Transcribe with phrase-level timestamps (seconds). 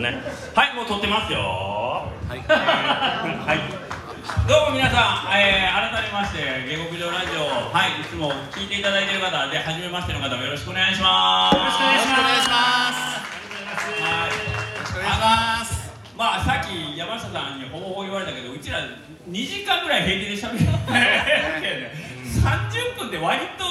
[0.00, 0.22] ね、
[0.54, 1.40] はい、もう撮ってますよ。
[1.40, 2.38] はい。
[2.46, 3.58] はい。
[4.46, 11.56] どうも皆さん、えー、改めまして、下克上ラジオ、はい、いつも聞いていただいている方で、初めましての方もよろしくお願いします。
[11.56, 13.28] よろしくお願いします。
[14.02, 14.48] はい。
[16.18, 18.80] まあ、さっき山下さんにほぼほぼ言われたけど、うちら
[19.30, 20.66] 2時間ぐらい平気で喋る。
[22.42, 23.64] 30分で割と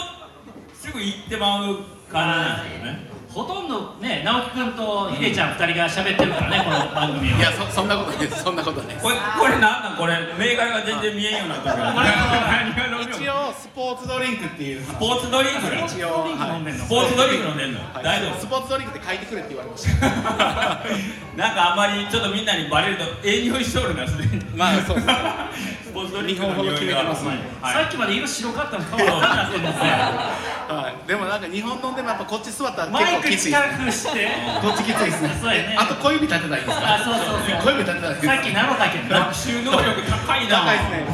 [0.74, 3.17] すぐ行ってまう感じなんですよね。
[3.38, 9.04] ほとんどね直樹君とひでちゃん2人が喋ってるからねこの番組をいやそそんなことないですそんなことないです。
[9.04, 14.82] これこれなんなんこれ銘柄が全然見えんようになってるから一応スポーツドリンクっていう。
[14.82, 15.70] スポーツドリンク？
[15.70, 16.84] だ一応飲んでんの。
[16.86, 17.80] スポーツドリンク飲んでんの？
[17.94, 18.04] はい。
[18.04, 20.08] 大丈スポーツドリンクって書いてくれって言われました。
[20.08, 24.44] 夫 なんかあんまりちょっとみんなにバレるとええ匂いしとるなすでに。
[24.58, 27.42] まあそうです ねスポーツドリンクの日本ほど決めてます匂いね。
[27.62, 27.84] がはい。
[27.84, 29.50] さっきまで色白かったの変わらな
[30.68, 31.08] はい。
[31.08, 33.86] でもなんか日本飲んでもやっぱこっち座ったら結構きつい近ですね。
[33.86, 34.28] くして。
[34.62, 35.38] こっちきついですね。
[35.42, 35.76] そうやね。
[35.80, 36.96] あと小指立てたらいいですか？
[36.96, 37.62] あそうそうそう。
[37.64, 39.20] 小指立てたらいさっき習ったけどな。
[39.26, 40.60] 学習能力高いな。
[40.60, 41.06] 高いですね。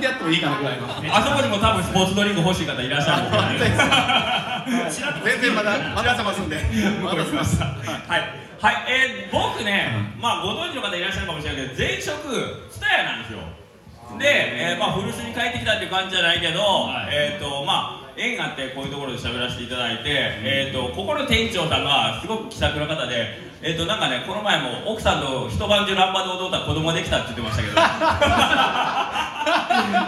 [0.00, 0.86] でやってもいいかなぐらいの。
[1.16, 3.22] あそこにも多分スポーツドリンク欲しい方いらっしゃる
[5.24, 6.60] 全然まだまだせますんで。
[7.02, 7.68] まだせますは
[8.18, 8.20] い、
[8.60, 13.38] はい、えー、僕ね、まあご存知の方いらっしゃるかもしれないけど、前職、ツタヤなんですよ。
[14.18, 27.74] で、えー、まあ古巣に帰ってきたっていう感じじゃないけど、はいえっ、と、まあ、縁があってこういうところで喋らせていただいて、えっ、と、ここの店長さんがすごく気さくな方で、えっ、と、なんかね、この前も奥さんと一晩中ランバで踊ったら子供ができたって言ってましたけど。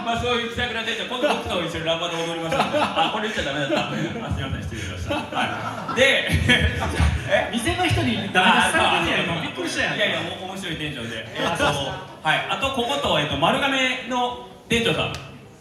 [0.05, 2.61] まあそういう気さくな店長、今度僕と一緒にランバで踊りましょう。
[2.61, 3.89] あ、これ言っちゃダメだった。
[3.89, 5.15] あ、すみません、失礼しました。
[5.37, 6.01] はい。
[6.01, 6.31] で、
[7.29, 11.27] え店の人にダメ出しされてやびっくりしたやんいやいや、もう面白い店長で。
[11.35, 15.13] えっと、はい、あとここと、えっと、丸亀の店長さん。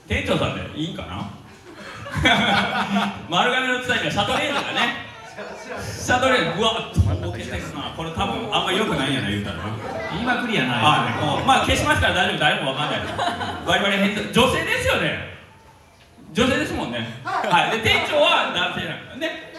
[0.07, 1.29] 店長さんでいいんかな？
[3.29, 5.12] 丸亀の伝えがシャトレーゼがね。
[5.33, 7.93] シャトレーわっとボケてるな。
[7.97, 9.65] これ多分あんまり良くないんやな、言うたら。
[10.13, 13.01] 言いまくりやなはい、まあ消しますから大丈夫、誰もわかんない。
[13.65, 15.33] バリバリ変女性ですよね。
[16.33, 17.21] 女性ですもんね。
[17.23, 19.53] はい、で店長は男性なんで、ね。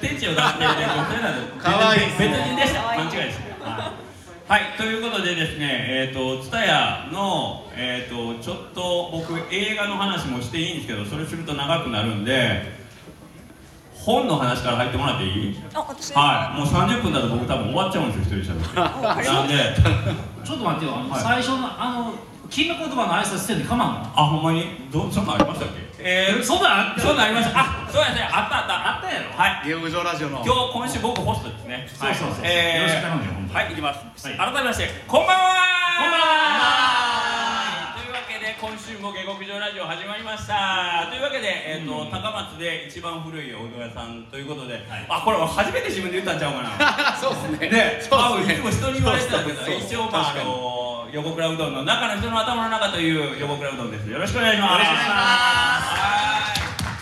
[0.00, 1.62] 店長男性で女性なんで。
[1.62, 2.82] かわいいですね別人でした。
[2.82, 3.56] 勘違いですね。
[3.64, 12.83] はい、はい、ということでですね、えっ、と、ツタヤの、えっ、と、ちょっと僕映画の話もしていいんですけど、それすると長くなるんで。
[14.04, 15.56] 本の話から入ってもらっていい
[16.14, 18.74] はい、もう30分だと僕多分終わっちゃうんですよ、一人で喋
[19.24, 19.54] なんで、
[20.44, 21.22] ちょっと待ってよ、はい。
[21.22, 22.12] 最初のあの
[22.50, 24.12] 決め言葉の挨拶してんでかまんの？
[24.14, 26.04] あ、ほんまに、ど、そんなんありましたっけ？
[26.06, 27.00] えー、そんなんあった。
[27.00, 27.60] そんなんありました。
[27.60, 29.32] あ、そうやね、あったあった、あったやろ。
[29.32, 29.66] はい。
[29.66, 30.44] ゲーム上ラジオの。
[30.44, 31.88] 今日、今週僕ホストですね。
[31.88, 32.76] そうそうそうはい。
[32.76, 33.54] よろしく頼むよ本当に。
[33.54, 34.28] はい、いきます。
[34.28, 34.36] はい。
[34.36, 35.56] 改めまして、こんばんは。
[35.96, 36.63] こんばんは
[38.64, 41.04] 今週も下克上ラジオ始まりました。
[41.12, 47.12] というわけで、えっ、と、高松で一番古いおうどん屋さんということで、あ、これ初めて自分で言ったんちゃうかな。
[47.20, 54.08] そうですねで、そうですねいつも人に言われてたけど、一応まああの横倉うどんの中の人の頭の中という横倉うどんです。
[54.08, 54.72] よろしくお願いします。
[54.72, 55.24] よろしくお願いしま
[55.76, 55.92] す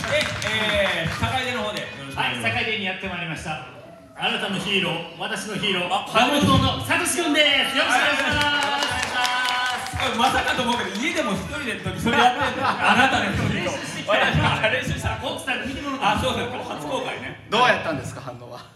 [0.03, 0.21] はい。
[0.21, 2.55] で、えー、坂出の方でよろしくお願はいい、します。
[2.59, 3.51] 坂出にやってまいりました。
[4.19, 7.78] あなたのヒーロー、私のヒーロー、あハムドのサトシ君です。
[7.78, 8.81] よろしくお願いします。
[10.19, 14.15] まさかと思うけど家でも一人で時それやってんのあなた練習してきた
[14.69, 16.13] 練習した奥さんに見てもらった。
[16.13, 18.67] あそうです初公開ねどうやったんですか反応は？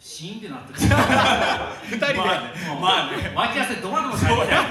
[0.00, 0.80] シーンってなってる。
[0.80, 4.64] 二人でまあねまあね脇汗ドバドバそうやや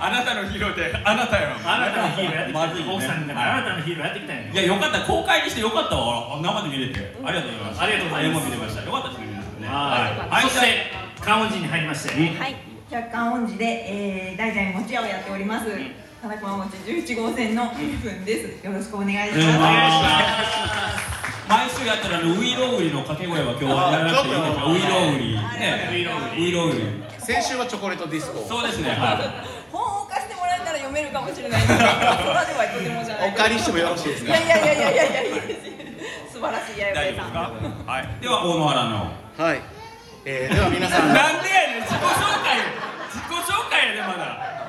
[0.00, 2.66] あなたのヒーローってあなたよあなたのヒーローやってきた。
[2.66, 10.42] まずいね奥さんにあなたのヒーローやってきたんやいやよかった公開にしてよかったわ生で見れてありがとうございますありがとうございます絵も見れましたよかったですね皆さんねはい。
[10.42, 10.66] そして
[11.20, 12.16] 関音寺に入りまして。
[12.16, 12.56] はい、
[12.90, 15.66] 百貫恩寺で、えー、大蛇餅屋をやっております。
[16.20, 18.66] 田中町11号線の2分です。
[18.66, 20.42] よろしくお願いしお願いしまま
[20.98, 21.30] す。
[21.48, 25.38] 毎週やったらあのウイロウリの掛け声は今日はやらなくていいですかウイロウリ。
[25.38, 25.88] ね。
[25.92, 26.42] ウイロウリ。
[26.42, 26.82] ウイロウリ
[27.22, 28.42] 先週はチョコレートディスコ。
[28.42, 28.90] そうですね。
[28.90, 29.22] はい。
[29.22, 29.70] す。
[29.70, 31.62] 本を貸してもらえたら読めるかもしれない。
[31.62, 32.42] んですでは
[32.74, 35.22] とてもじゃないお借りしてもよろしいですかいやいやいやいやいや。
[35.22, 35.46] いや。
[36.26, 37.30] 素晴らしい八大丈夫です重さん。
[37.30, 37.38] か
[37.86, 38.18] はい。
[38.18, 39.14] では大野原の。
[39.38, 39.62] はい、
[40.26, 41.14] えー、では皆さん。
[41.14, 41.82] なんでやねん。
[41.86, 42.79] 自己紹介
[43.88, 44.60] やでまだ。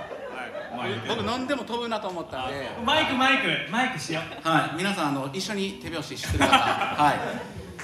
[1.08, 2.69] 僕飲んでも飛ぶなと思ったんで。
[2.84, 3.72] マイクマイク。
[3.72, 4.48] マイクしよう。
[4.48, 7.13] はい、皆さんあの一緒に手拍子してる方は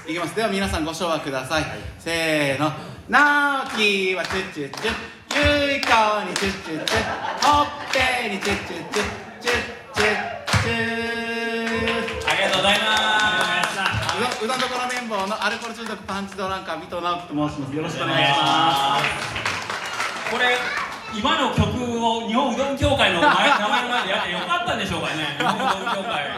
[0.08, 0.12] い。
[0.12, 0.16] い。
[0.16, 0.36] きます。
[0.36, 1.66] では皆さんご唱和ください。
[2.00, 2.72] せーの
[3.10, 4.92] 「なおきはチュチュチュ
[5.38, 5.88] ゆいこ
[6.28, 6.98] にチュチュチュ
[7.48, 9.04] ほっぺにチュチュチュ
[9.40, 9.52] チュ
[9.94, 10.04] チュ
[10.64, 12.86] チュありがとうございま
[13.64, 21.66] すうどんうどんどころ綿棒のアルコール中毒パンチドランカー水戸直樹と申しますよろしくお願いしますこれ今の曲
[22.04, 25.38] を日本うどん協会の前名前の前でやってよかったんでしょうかね。
[25.38, 26.12] 日本うどん協会。
[26.12, 26.36] は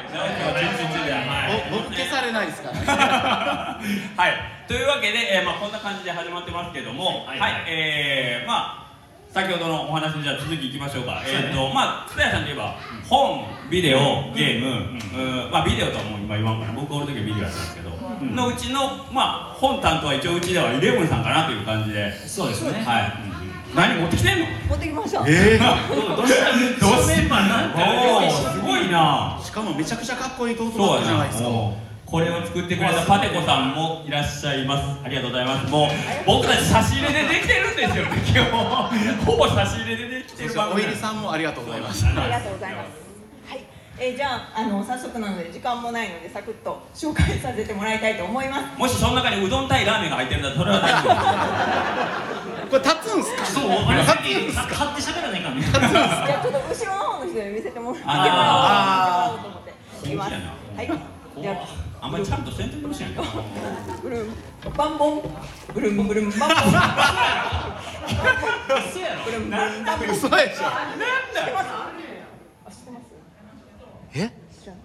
[1.90, 1.96] い。
[1.96, 2.86] 消されないですからね。
[4.16, 4.68] はい。
[4.68, 7.38] というわけで、えーまあ、こんな感じで始まってますけども、は、はい。
[7.38, 7.52] いはい。
[7.68, 8.90] えーまあ、
[9.34, 11.22] 先ほどのお話にじゃあ続きいきましょうか。
[11.26, 12.76] えっ、と、まあ、津田屋さんといえば、
[13.08, 22.84] 本、ビデオ、ゲーム、うんまあ、ビデオとはもう今言わんから、僕おる時はビデオやったんですけど、んのうちの、まあ、本担当は一応うちではイレブンさんかなという感じで、そうですね。
[22.84, 23.29] はい。
[23.76, 24.46] 何持ってきてんの？
[24.70, 25.24] 持ってきました。
[25.28, 26.34] えどう どうし
[26.80, 26.86] た？
[26.98, 29.38] どうメンバーなんておーすごいな。
[29.40, 31.50] ー、しかもめちゃくちゃかっこいいトートそうやバッグじゃないですか。
[32.10, 34.84] これを作ってくれたパテコさんもいらっしゃいます。
[35.06, 35.70] ありがとうございます。
[35.72, 35.90] もう
[36.26, 41.82] 僕たち差し入れでできてるんですよね今日ほぼ差し入れでできてる番組入りさんもありがとうござい。
[41.82, 43.09] ましありがとうございます。
[44.00, 48.80] はい、えー、じゃあ、あの早速なので時間もないのでサクッと紹介させてもらいたいと思います。
[48.80, 51.10] もしその中にうどん対ラーメンが入ってるんだったらそれは大丈
[52.64, 55.70] 夫これ立つんすかそうあれ立つんすか買って喋らないかんねい
[56.32, 59.74] や、ちょっと後ろの方の人に見せてもらってもらおうあと思って。
[60.08, 60.32] いきます。
[60.32, 60.40] 本
[60.78, 60.88] はい。
[61.42, 61.52] じゃ
[62.02, 63.26] あんまりちゃんとせんといてほしいやんかあ、
[64.02, 64.32] ブルン、
[64.78, 65.22] バンボン、
[65.74, 66.60] ブルンブルンバンボン。
[68.94, 70.08] そうやろブルンブルンバンボン。
[70.08, 70.72] 知って嘘でしょま
[71.64, 72.09] す？
[74.14, 74.32] え？
[74.62, 74.82] 知らない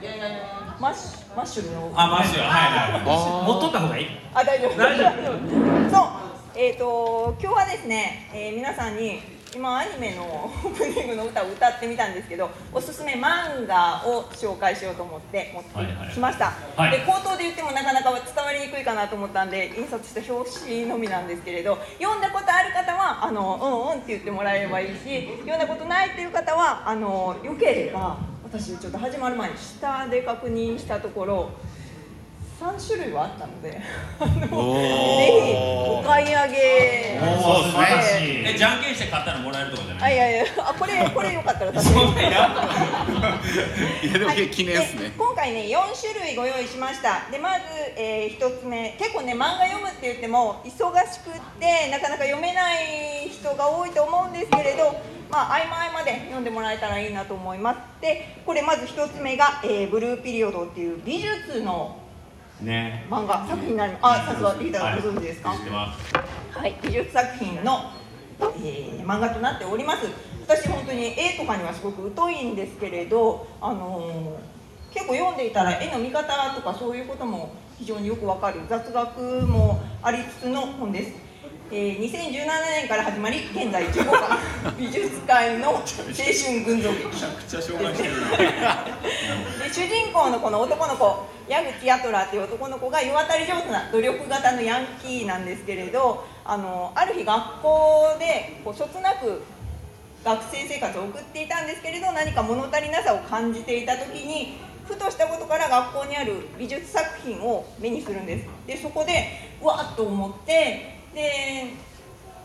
[0.00, 1.92] いやいやいや、マッシュマッシュルの。
[1.94, 4.76] あマジではいはいあ持っとった方がいいあ、大丈夫。
[4.76, 5.90] 大丈夫。
[5.94, 9.42] そう、えっ、と、今日はですね、えー皆さんに。
[9.54, 16.52] 今アニメのオープニングの歌を歌ってみたんですけどおすすめ漫画を紹介しようと思って持ってきました、は
[16.86, 31.50] いはいで口頭で言ってもなかなか伝わりにくいかなと思ったんで印刷した表紙のみなんですけれど読んだことある方はあのうんうんって言ってもらえればいいし読んだことないっていう方はあのよければ私ちょっと始まる前に下で確認したところ
[32.60, 33.80] 3種類はあったので
[34.20, 34.52] あのぜひ
[35.56, 37.18] お買い上げ。
[37.42, 37.72] そうですね。
[37.72, 42.28] 素晴らしいえじゃんけんして買ったらもらえるとかじゃあないいやいやあこれ これよかったら食べそんなんや
[44.02, 44.48] いやでもはい。
[44.48, 45.02] 記念っすね。
[45.08, 47.22] で今回ね4種類ご用意しました。
[47.32, 47.64] でまず、
[47.96, 48.94] え1つ目。
[48.98, 50.70] 結構ね漫画読むって言っても忙
[51.10, 54.94] しくってなかなか読めない人が多いと思うんですけれど
[55.32, 57.78] まあ合間合間で読んでもらえたらいいなと思います。
[58.02, 61.96] でこれまず1つ目が、えーブルーピリオド」っていう美術の
[62.60, 63.06] ね。
[63.08, 64.20] 漫画作品になります。
[64.20, 67.90] あさすがリーダーご存知ですか、はい、美術作品の、
[68.40, 70.06] えー漫画となっております。
[70.46, 74.52] 私本当に絵とかにはすごく疎いんですけれど、あのー
[74.92, 81.12] 結構読んでいたら絵の見方とかそういうことも非常によくわかる雑学もありつつの本です、
[81.74, 82.44] えー2017
[82.80, 84.38] 年から始まり現在15巻
[84.78, 87.04] 美術界の青春群像劇。
[89.72, 99.40] 主人公のこの男の子矢口ヤトラっていう男の子が世渡り上手な努力型のヤンキーなんですけれどあのある日学校でこうそつなく
[100.22, 108.46] 学生生活を送っていたんですけれど何か物足りなさを感じていた時にふとしたことから学校にある美術作品を目にするんです。
[108.66, 111.74] でそこでうわっと思ってで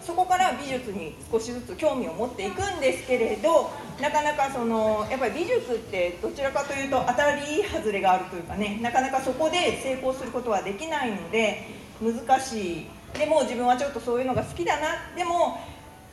[0.02, 3.69] そこから美術に少しずつ興味を持っていくんですけれど
[4.02, 11.68] なかなかそのやっぱり美術ってどちらかというと当たり外れがあるというかねなかなかそこで成功することはできないので
[12.02, 12.86] 難しい。
[13.18, 14.88] でも自分はちょっとそういうのが好きだな。
[15.16, 15.60] でも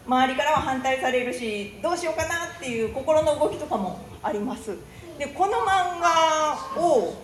[0.07, 4.77] 周りからは反対されるしどうしようかなっていう心の動きとかもあります。
[5.19, 7.15] でこの漫画を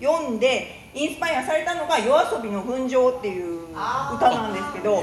[0.00, 3.70] 読んでインスパイアされたのが「夜遊びの群青」っていう
[4.14, 5.02] 歌なんですけど、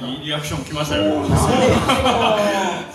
[0.00, 1.24] いいリアクション来ましたよ。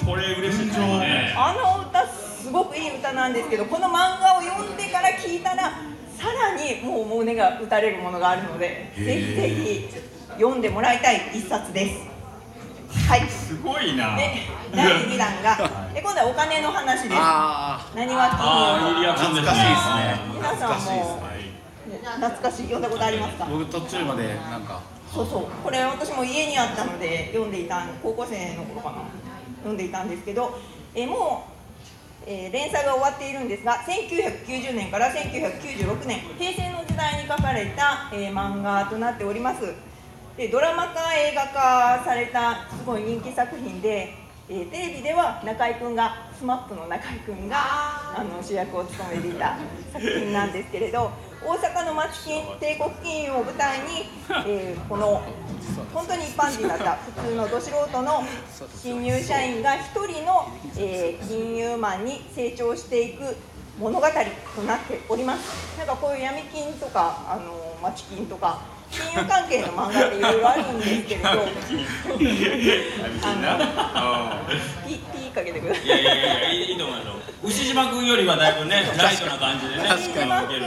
[0.04, 1.34] それ嬉しいですね。
[1.38, 5.72] あの歌すごくいい歌なんですけどこの漫画を読んでから聞いたら
[6.18, 9.90] さらにもう胸が打たれるものがあるのでぜひぜひ
[10.40, 12.12] 読んでもらいたい一冊です
[13.08, 13.28] はい。
[13.30, 14.16] すごいな。
[14.16, 14.44] で
[14.76, 15.90] 第2弾が。
[15.94, 17.16] で今度はお金の話です。
[17.18, 19.54] あなにわああいいリアクションですね。
[19.54, 20.34] 懐かしいですね。
[20.36, 22.16] 皆さん懐かしいですもね。
[22.16, 22.64] 懐かしい。
[22.64, 23.46] 読んだことありますか？
[23.46, 24.80] 僕途中までなんか。
[25.14, 25.46] そうそう。
[25.64, 28.98] これ私も家にあったので読んでいた高校生の頃かな。
[29.60, 30.60] 読んでいたんですけど、
[30.96, 39.74] えーもう、えー連載が終わっているんですが1990年から1996年平成の時代に書かれた、えー漫画となっております
[40.38, 44.16] でドラマ化映画化されたすごい人気作品で、
[44.50, 47.58] えーテレビでは中居君が SMAP の中居君が
[48.18, 49.58] あの主役を務めていた
[49.94, 51.12] 作品なんですけれど
[51.46, 54.10] 大阪の町金帝国金融を舞台に、
[54.48, 55.22] えーこの
[55.94, 58.24] 本当に一般人だった普通のど素人の
[58.82, 60.48] 新入社員が一人の、
[60.78, 63.38] えー金融マンに成長していく
[63.78, 65.78] 物語となっております。
[65.78, 68.62] なんかこういう闇金とかあの町金とか
[68.94, 71.36] 金融関係の漫画っていろいろあるんですけれどあ
[74.46, 74.48] の
[74.88, 80.62] ピピかけてくださいいやいやいやいいと思いますよ牛島君よりはだいぶねライトな感じでね確かに飯島君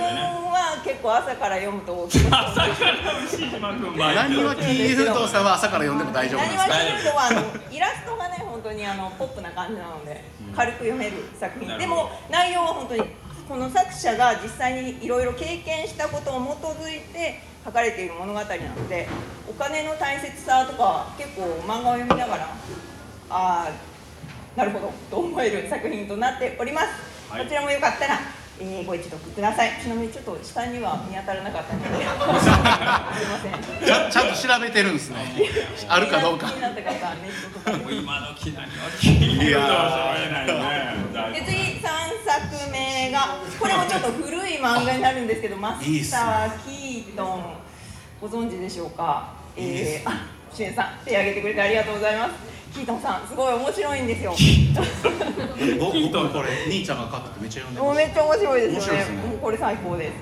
[0.51, 11.79] は結構朝から読むと朝から牛島君バイ何はキーフードさんは朝から読んでも大丈夫です何はキーフードはあのイラストがね本当にあのポップな感じなので軽く読める作品。
[11.79, 13.03] でも内容は本当に
[13.49, 19.09] この作者が実際にいろいろ経験したことを基づいて書かれている物語なので
[19.51, 22.45] お金の大切さとか結構漫画を読みながら
[23.29, 23.71] ああ
[24.57, 26.87] なるほどと思える作品となっております、
[27.29, 27.45] はい。
[27.45, 28.21] こちらもよかったら、
[28.59, 29.79] えーご一読ください。
[29.83, 32.07] ちなみにちょっと下には見当たらなかったので すい
[33.27, 33.53] ません。
[33.87, 35.19] ちゃちゃんと調べてるんですね。
[35.89, 36.49] あるかどうか。
[36.49, 38.69] 気になった方はネットとかもう今の木何は
[38.99, 40.55] キーフードは喋れないよ
[41.33, 41.41] ね。
[41.41, 41.57] で次。
[41.59, 41.76] 3
[42.27, 47.55] 作目がこれもちょっと古い漫画になるんですけどマスター・キートン
[48.21, 49.33] ご存知でしょうか？
[49.57, 52.33] えー、あ主演さん手挙げてくれてありがとうございます。
[52.75, 54.35] キートンさんすごい面白いんですよ。
[55.79, 59.05] ぼ僕もこれ兄ちゃんが書くってめっちゃ読んでもうまめっちゃ面白いですよね。
[59.05, 59.05] ね。
[59.29, 60.13] もうこれ最高です。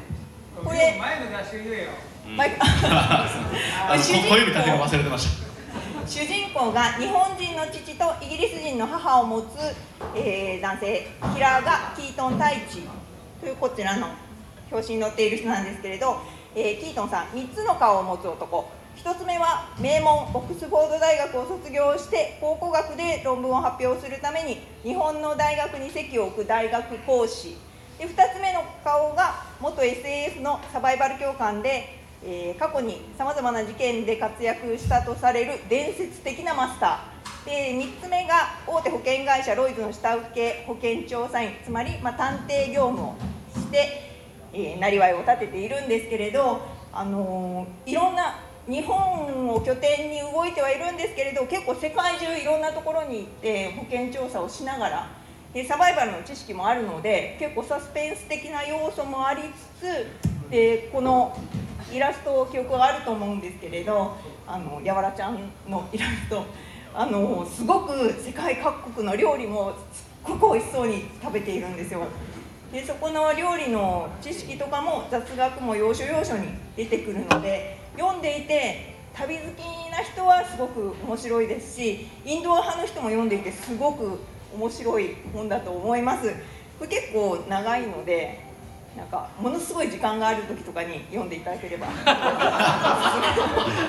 [0.63, 1.91] これ前の出して言えよ。
[2.37, 5.54] マイクあの小指立てるの忘れてました
[6.07, 9.47] 主人公が日本人の父とイギリス人の母を持つ、
[10.15, 12.83] えー男性平賀キートン太一。
[13.41, 14.09] というこちらの
[14.71, 16.19] 表紙に載っている人なんですけれど、
[16.55, 18.71] えーキートンさん3つの顔を持つ男。
[18.97, 27.57] 1つ目は名門オックスフォード大学を卒業して考古学で論文を発表するために日本の大学に籍を置く大学講師。
[27.99, 37.47] で2つ目の顔が元 SAS のサバイバル教官で、えー過去にさまざまな事件で活躍したとされる伝説的なマスター。
[37.47, 38.35] で3つ目が
[38.67, 41.51] 大手保険会社ロイズの下請け保険調査員。
[41.63, 43.15] つまり、まあ、探偵業務を
[43.55, 44.11] して、
[44.53, 46.63] えー、なりわいを立てているんですけれど、
[46.93, 55.11] あのーいろんな日本を拠点に動いてはいるんですけれど結構世界中いろんなところに行って保険調査をしながら
[55.53, 59.43] でサバイバルの知識もあるので結構サスペンス的な要素もあり
[59.81, 61.37] つつでこの
[61.93, 65.39] イラスト記憶があると思うんですけれどあのやわらちゃん
[65.69, 66.45] のイラスト。
[66.97, 72.07] あのすごく世界各国の料理もすっごく美味しそうに食べているんですよ。
[72.73, 84.21] でそこの料理の知識とかも雑学も要所要所に出てくるので読んでいて旅好きな人はすごく面白いですしインドア派の人も読んでいてすごく
[84.55, 86.33] 面白い本だと思います。
[86.79, 88.44] これ結構長いので
[88.97, 91.87] なんかものすごい時間がある時とかに読んでいただければ。
[91.89, 91.91] い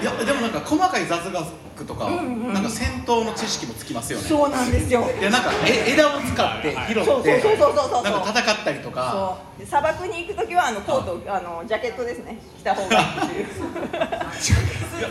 [0.03, 2.53] やでもなんか細かい雑学とか、うんうん。
[2.53, 4.25] なんか戦闘の知識もつきますよね。
[4.25, 5.03] そうなんですよ。
[5.19, 9.37] いやなんかえ枝を使って拾ってそうそうそうそうなんか戦ったりとか。
[9.63, 12.39] 砂漠に行く時はあのコートあのジャケットですね。
[12.57, 12.99] 着た方が。
[12.99, 15.05] いいっていうスーツス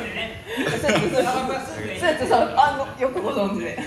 [0.86, 1.16] ーツ。
[2.00, 2.54] スーツそう。
[2.56, 3.78] あのよくご存知で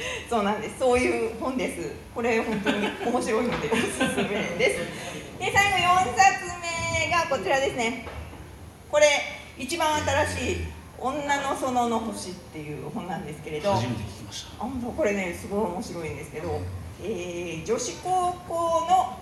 [0.28, 0.78] そうなんです。
[0.78, 1.92] そういう本です。
[2.14, 4.24] これ本当に面白いのでおすすめ
[4.58, 5.38] です。
[5.38, 6.44] で最後4冊
[7.00, 8.06] 目がこちらですね。
[8.90, 9.06] これ
[9.58, 10.64] 一番新しい
[10.98, 13.72] 「女の園の星」っていう本なんですけれど。
[13.72, 14.64] 初めて聞きました。
[14.64, 16.60] あこれねすごい面白いんですけど、
[17.02, 19.18] えー女子高校の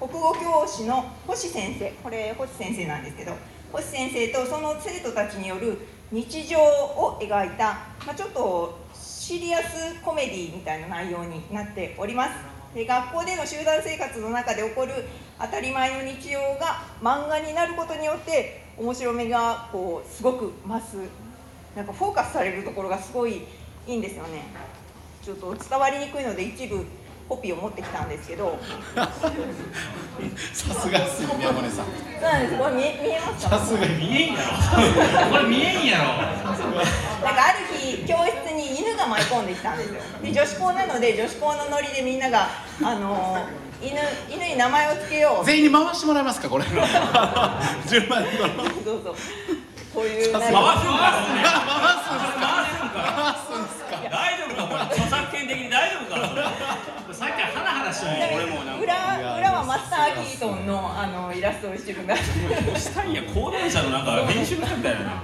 [0.00, 1.90] 国語教師の星先生。
[2.02, 3.32] これ星先生なんですけど。
[3.72, 5.78] 星先生とその生徒たちによる
[6.10, 7.64] 日常を描いた、
[8.04, 8.78] まあ、ちょっと
[9.22, 12.30] シリアスコメディみたいな内容になっております。
[12.74, 14.92] で学校での集団生活の中で起こる
[15.40, 20.96] 当たり前の日常が漫画になることによって面白みがこうすごく増す。
[21.76, 23.44] なんかフォーカスされるところがすごい
[23.86, 24.42] いいんですよね。
[25.22, 26.84] ちょっと伝わりにくいので一部
[27.28, 28.56] コピーを持ってきたんですけど。
[30.52, 31.86] さすがっすね宮本さん。
[31.86, 32.56] そうなんです。
[32.58, 33.58] これ見え見えますか？
[33.58, 34.46] さすがに見えんやろ。
[35.32, 36.04] これ見えんやろ。
[36.04, 36.10] な
[37.32, 38.14] んかある日教
[38.46, 39.94] 室に犬が舞い込んできたんですよ。
[40.22, 42.48] で女子校なので女子校のノリでみんなが
[42.84, 43.42] あのー
[43.84, 43.98] 犬
[44.30, 45.44] 犬に名前を付けよう。
[45.44, 46.64] 全員に回してもらえますかこれ。
[47.88, 48.28] 順番に
[48.84, 49.12] どうぞ。
[49.92, 50.60] こういう回すんか？
[50.62, 51.00] 回すんか？
[53.50, 53.96] すんすか？
[54.08, 54.82] 大丈夫かこれ。
[54.82, 56.16] 著作権的に大丈夫か？
[57.22, 58.82] さっきハラハラしとる俺もなんか。
[58.82, 62.26] 裏裏はマスター・キートンのあのイラストをしてるんだし
[62.90, 65.22] たいや講談社のなんか編集部みたいな。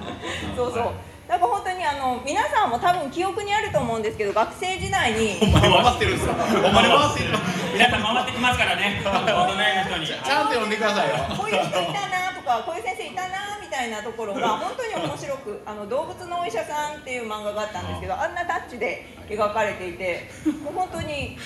[0.55, 0.95] そうそう。
[1.26, 5.43] なんか本当にあの皆さんも多分記憶にあると思うんですけど学生時代に。
[5.43, 6.35] ほんまに回ってるんですよ。
[6.38, 7.35] ほんまに回ってる。
[7.75, 9.02] 皆さん回ってきますからね。
[9.02, 10.07] 大人の人に。
[10.07, 11.17] ちゃんと読んでくださいよ。
[11.35, 20.31] こういう人いたなとかこういう先生いたなみたいなところが本当に面白くあの動物のお医者さんっていう漫画があったんですけどあんなタッチで描かれていて
[20.62, 21.37] もう本当に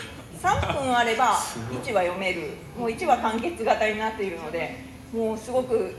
[0.42, 1.34] 3分あれば
[1.70, 2.50] 1話読める。
[2.76, 4.76] もう1話完結型になっているので
[5.12, 5.94] もうすごく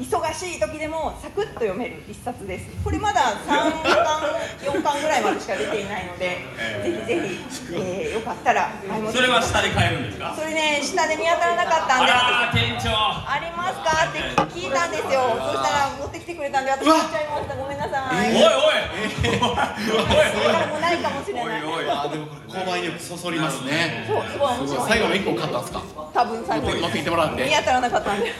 [0.00, 2.66] 忙しい時でもサクッと読める一冊です。
[2.82, 4.22] これまだ3巻
[4.64, 7.36] 4 3巻ぐらいまでしか出ていないので、えぜひぜ
[7.68, 10.34] ひ、えーよかったら買い求めそれは下で買えるんですか？
[10.34, 12.96] それね下で見当たらなかったんあでらー店長。
[12.96, 14.08] ありますか？
[14.08, 14.18] って
[14.58, 15.20] 聞いたんですよ。
[15.36, 17.54] そしたら持ってきてくれたんで私買っちゃいました。
[17.56, 18.40] ごめんなさい、おいおい。
[18.40, 21.62] おいだからもうないかもしれない。
[21.64, 21.90] おいおい。
[21.90, 24.06] あでも購買力そそりますね。
[24.08, 24.88] そうすごい面白い。
[24.88, 25.82] 最後の1個買ったんですか？
[26.14, 27.44] 多分最後持ってきてもらって。
[27.44, 28.32] 見当たらなかったんで。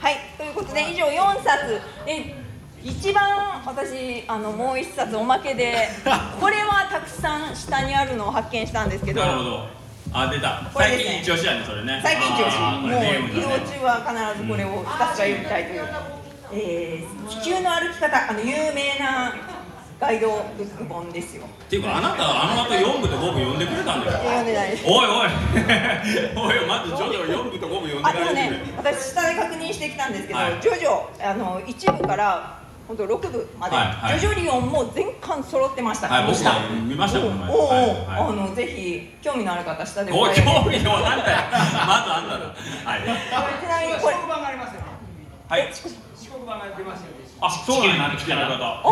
[0.00, 0.16] はい。
[0.38, 1.80] ということで以上4冊。
[2.06, 2.34] で
[2.82, 5.88] 一番私あのもう1冊おまけで
[6.40, 9.66] これはたくさん下にあるのを発見したんですけどなるほど。
[10.12, 10.62] あ出た。
[10.62, 10.70] ね。
[10.74, 12.00] 最近一押しやねそれね。
[12.02, 12.58] 最近一押し。
[12.58, 14.00] もう移動中は
[14.32, 15.88] 必ずこれをひたすら読みたいという、
[16.52, 19.32] えー地球の歩き方あの有名な
[20.00, 21.44] ガイドブック本ですよ。
[21.44, 24.12] っていうかあなたあの後4部と5部読んでくれたんだよ。
[24.18, 24.84] 読んでないです。
[24.86, 25.28] おいおい。
[26.34, 30.58] おいまずジョジョ4部と5部読んであでもねね私下で確認してきたんですけど、はい。
[30.62, 34.20] ジョジョあの1部から本当6部まで、はいはい。
[34.20, 41.36] ジョジョリオンも全巻揃ってましたはい僕下も見ましたもん前おお、はいはいあのぜひ興味のある方下でおい興味のあんたよ。
[41.86, 42.54] まずあんただ。
[42.88, 43.02] はい。
[43.02, 44.80] ちなみにこれ版がありますよ。
[45.46, 45.68] はい。
[46.16, 47.19] 四国版が出ましたよ。
[47.40, 48.82] あそうなんだ地球の歩き方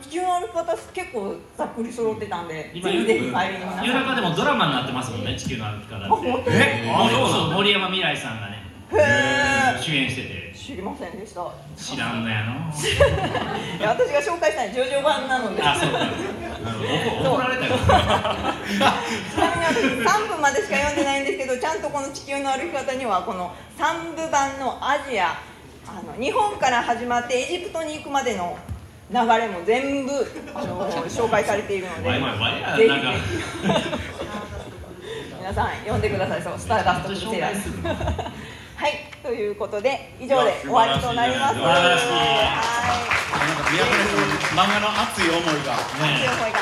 [0.00, 6.42] 地球の歩き方結構ざっくり揃ってたんでぜひ今ぜひ帰りに皆夜中でもドラマになってますもんね地球の歩き方って。
[6.44, 8.58] 当えあそう森山未來さんがね
[9.80, 10.38] 主演してて。
[10.54, 11.50] 知りませんでした。
[11.76, 12.52] 知らんのやの。
[13.78, 15.62] いや私が紹介したいジョジョ版なので。
[15.62, 15.98] あそうか。
[17.22, 17.76] 怒怒られたよ。
[17.78, 18.94] ちな
[19.50, 25.38] みに私3部までしか読んでないんですけどちゃんとこの地球の歩き方にはこの3部版のアジア
[25.88, 28.56] あの日本から始まってエジプトに行くまでの
[29.10, 30.12] 流れも全部
[30.54, 32.20] あの紹介されているのでぜひ
[35.40, 36.42] 皆さん読んでください。
[36.42, 37.94] そうスターダストクルセイダーズは
[38.86, 41.54] いということで以上で終わりとなります。
[41.58, 41.98] はなん
[43.64, 44.04] か宮古で
[44.44, 46.58] す漫画の熱い思いがい強い声がはいが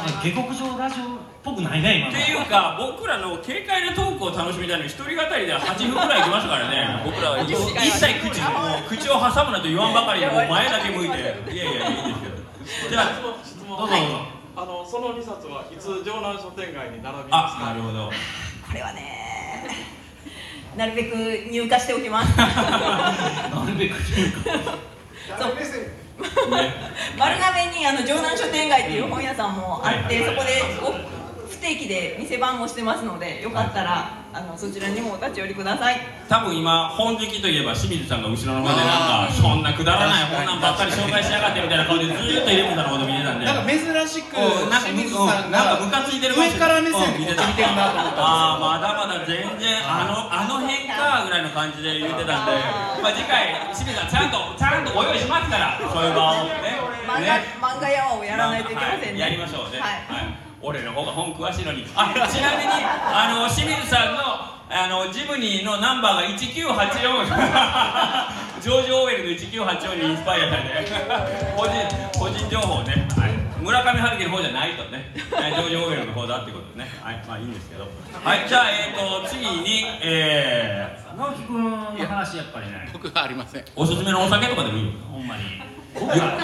[0.00, 1.08] なんか下克上ラジオっ
[1.44, 2.12] ぽくないね今の。
[2.12, 7.02] っていうか僕らの軽快なトークを楽しみたいのに一人語りで8分ぐらい行きましたからね。
[7.04, 11.16] 僕らは一切口もう口を挟むなと言わんばかりでもう前だけ向いて。
[11.52, 11.56] い。
[11.56, 12.28] やいやいいですけ
[12.88, 13.40] どじゃあどうぞ。
[13.76, 13.94] どうぞ
[14.56, 17.66] あのその二冊はいつ城南書店街に並びますあか。
[17.66, 18.10] なるほど。
[18.66, 19.20] これはね
[20.76, 21.14] なるべく
[21.50, 22.36] 入荷しておきます。
[22.38, 24.78] なるべく言うか
[25.38, 25.54] そう
[27.18, 30.92] 丸亀にあの城南書店街っていう本屋さんもあって、そこでお
[31.48, 35.98] 不定期で店番もしてますのでよかったら、あのそちらにもお立ち寄りください。
[36.28, 48.22] 多分今本好きといえば清水さんが後ろの方でなんかそんなくだらない本なんばっかり紹介しやがってみたいな顔でずーっとイレブンさんのこと見てたんでなんか珍しくうんなんか清水さんなんがかムカついてる上から目線でうんこっち見てるなと思った。
[48.22, 52.54] んああまだまだ全然あのあの辺かぐらいの感じで言ってたんで、
[53.02, 55.74] まあ、次回清水さんちゃんとちゃんとご用意しますから。
[55.82, 56.78] そういう場をね。
[57.02, 59.18] 漫画,、ね漫画ヤワをやらないといけませんね、はい。
[59.18, 59.90] やりましょうね、は
[60.46, 61.84] い俺の方が本詳しいのに。
[61.94, 64.20] あちなみにあの清水さんの
[64.72, 66.38] あのジムニーのナンバーが1984
[68.60, 69.30] ジョージ・オーウェルの
[69.66, 70.92] 1984にインスパイアされて。
[71.56, 71.74] 個人
[72.18, 75.12] 個人情報ね、はい、村上春樹の方じゃないとね。
[75.32, 76.88] はいジョージ・オーウェルの方だってことね。
[77.02, 77.24] はい。
[77.26, 77.88] まあいいんですけど。
[78.22, 78.46] はい。
[78.46, 82.88] じゃあえっ、と次にえー、直樹君の話やっぱりね。
[82.92, 83.62] 僕はありません。
[83.62, 85.42] いおすすめのお酒とかでもいいよほんまに。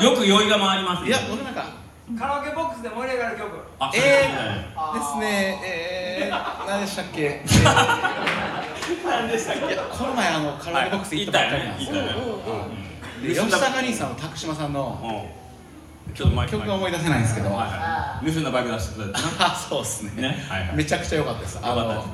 [0.03, 1.86] よよく酔いが回りますや僕なんか
[2.19, 3.51] カラオケボックスで盛り上がる曲。
[3.81, 5.61] あえそうですね。
[5.65, 7.41] えー、何でしたっけ？
[9.05, 9.75] 何でしたっけ？
[9.75, 12.77] いやこの前あのカラオケボックス行ったばっかりなんですよ、行ったよね
[13.23, 16.15] で吉高兄さんの拓島さんのうん。
[16.15, 18.33] ちょっと前曲が思い出せないんですけど、はいはい。
[18.33, 20.23] 盗んだバイク出してくれた あそうですね。
[20.23, 20.77] ねはいはい。
[20.77, 21.59] めちゃくちゃ良かったです。
[21.61, 22.05] あのはい。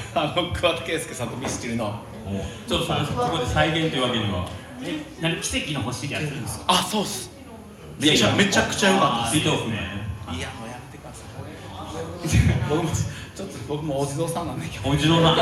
[0.14, 1.94] あの桑田佳祐さんとミスチルの。
[2.66, 4.46] ちょっとそこで再現というわけには。
[4.82, 6.64] え何奇跡の星でやってるんですか？
[6.68, 7.30] あそうっす
[8.00, 9.46] めちゃめちゃくちゃ良かったです。
[9.46, 11.28] いやもうやめてください。
[12.68, 12.90] 僕も
[13.34, 14.88] ちょっと僕もお地蔵さんなんで今日。
[14.90, 15.32] お地蔵 さ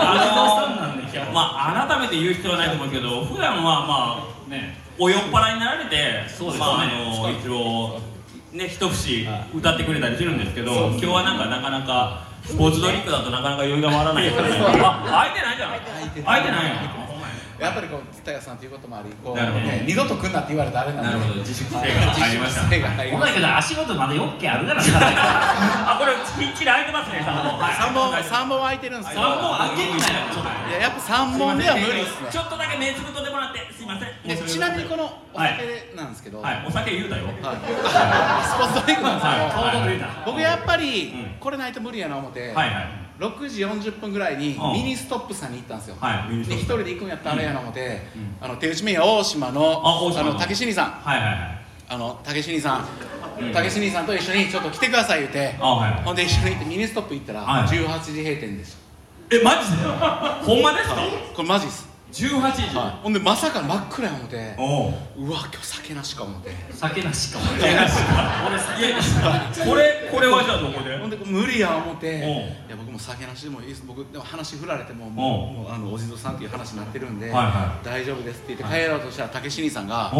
[1.30, 6.66] んまあ改めて言う必要はないと思うけど普段はまあねお酔っ払いになられてそうですね。
[6.66, 8.00] まああの一応
[8.52, 14.56] ね一節歌ってくれたりするんですけど今日はなんかなかなかスポーツドリンクだとなかなか酔いが回らないからね。
[14.58, 15.70] あ空いてないじゃん。
[16.24, 16.64] 空いてない。
[16.64, 16.99] やん
[17.60, 22.64] やっぱりこう蔦屋さんということもありこう、ね、二度と来んなって言われたらあれなんでなるほど自粛性が入りました。
[22.64, 24.88] 自粛性が入りましお前けど足元まだ4件あるからな
[25.92, 27.60] あこれきっちり空いてますね3本。
[27.60, 27.76] はい。
[27.76, 29.20] た三本三本空いてるんですよ。
[29.20, 32.28] 3本開けてないちょっといややっぱ三本では無理っすね。
[32.32, 34.08] ちょっとだけ目つぶとってもらってすいません。
[34.24, 36.64] でちなみにこのお酒なんですけど、はい。
[36.66, 37.26] お酒言うたよ。
[37.26, 37.36] はい。
[37.36, 41.40] スポーツドリンクなんですけど、はい僕やっぱり、うん。
[41.40, 44.72] これないと無理やな思って、はいはい6時40分ぐらいにうん。
[44.72, 50.32] ミニストップさんに行ったんですよ、はいで一人で行くんやったらあれやな思って、うんあの手打ち麺屋大島のあ大島の。
[50.32, 50.90] の竹死にさん。
[50.92, 51.60] はいはいはい。
[51.90, 52.84] あの竹志兄さん。
[53.52, 55.56] 竹志兄さんと一緒にちょっと来てください言うて。
[55.60, 58.74] あはいほんで一緒に行ってミニストップ行ったらはい18時閉店でし
[59.32, 59.84] えマジで？
[60.46, 60.94] ほんまですか？
[60.96, 61.02] た
[61.34, 63.02] これマジっす18時、はい。
[63.02, 64.54] ほんでまさか真っ暗や思って。
[64.58, 64.92] おう。
[65.18, 66.50] うわ今日酒なしか思って。
[66.72, 67.38] 酒なしか。
[67.38, 69.64] も酒なしか。
[69.64, 70.98] これこれはじゃあどこで？
[70.98, 72.20] ほんで無理や思ってい
[72.70, 73.84] や僕も酒なしでもいいです。
[73.86, 80.12] 僕でも話振られてももうもうあのお地蔵さんっていう話になってるんで、はいは大丈夫ですって言って帰ろうとしたら竹志兄さんが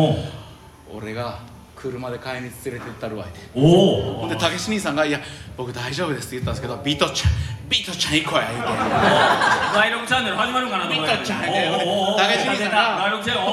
[0.93, 1.41] 俺が
[1.77, 3.41] 車で買いに連れてったるわいて。
[3.55, 5.21] おおほんで竹志兄さんが「いや
[5.57, 7.31] 僕大丈夫です」って言ったんですけど「ビートちゃん
[7.71, 8.69] ビートちゃん行こうや」言うて
[9.73, 13.51] 第6チャンネル始まるかなと思トちゃんやおうおうおうおう竹志兄さんが第6チャンネルお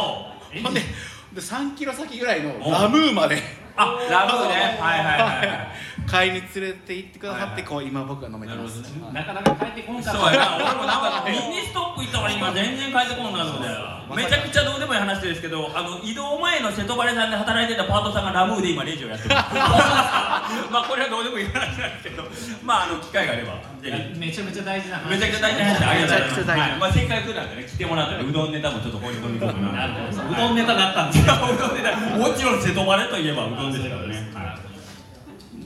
[0.60, 3.42] うほんでで3キロ先ぐらいのラムーまで
[3.76, 5.68] あラブねはいはいはいはい
[6.08, 7.62] 買いに連れて行ってくださっはいはい。
[7.62, 8.80] てこう今僕が飲めてます。
[9.12, 10.12] なかなか帰ってこんかった。
[10.14, 12.52] そうやな、俺もなんかミニストップ行ったから今。
[12.54, 13.68] 全然帰ってこんなので。
[14.16, 19.36] めちゃくちゃどうでもいい話ですけどあの移動前の瀬戸バレさんで働いてたパートさんがラムーで今レジをやってる。
[20.72, 22.24] まあこれはどうでもいい話なんですけど。
[22.64, 23.60] まああの機会があれば。
[23.84, 25.12] ぜひめちゃめちゃ大事な話。
[25.12, 25.80] めちゃくちゃ大事な話。
[25.80, 31.36] でありがとうございますめちゃくちゃ大事はいまあ、せっかくなんでね来てもらったらうどんネタもちょっと放り込み込むななるほど うどんネタだったんですよ。
[31.36, 31.98] いやうどんネタ。
[32.16, 34.67] もちろん瀬戸バレといえばうどんですからね、はい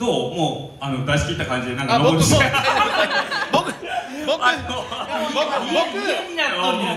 [0.02, 2.26] どうもうあの出し切った感じでなんかあ僕 僕
[4.26, 4.42] 僕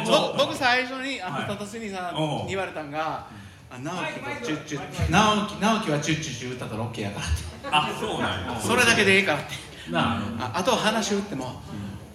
[0.08, 1.46] 僕僕最初にあのはい。
[1.46, 3.26] タタスニさんに言われたんが
[3.70, 4.00] あ直樹
[4.40, 7.36] とチュッチュッ直樹直樹はチュッチュッチュ歌ったら OK やからって。
[7.70, 8.58] あ そうなんや。
[8.58, 9.54] それだけでええからって。
[9.90, 10.52] なあ。
[10.54, 11.60] あと話打っても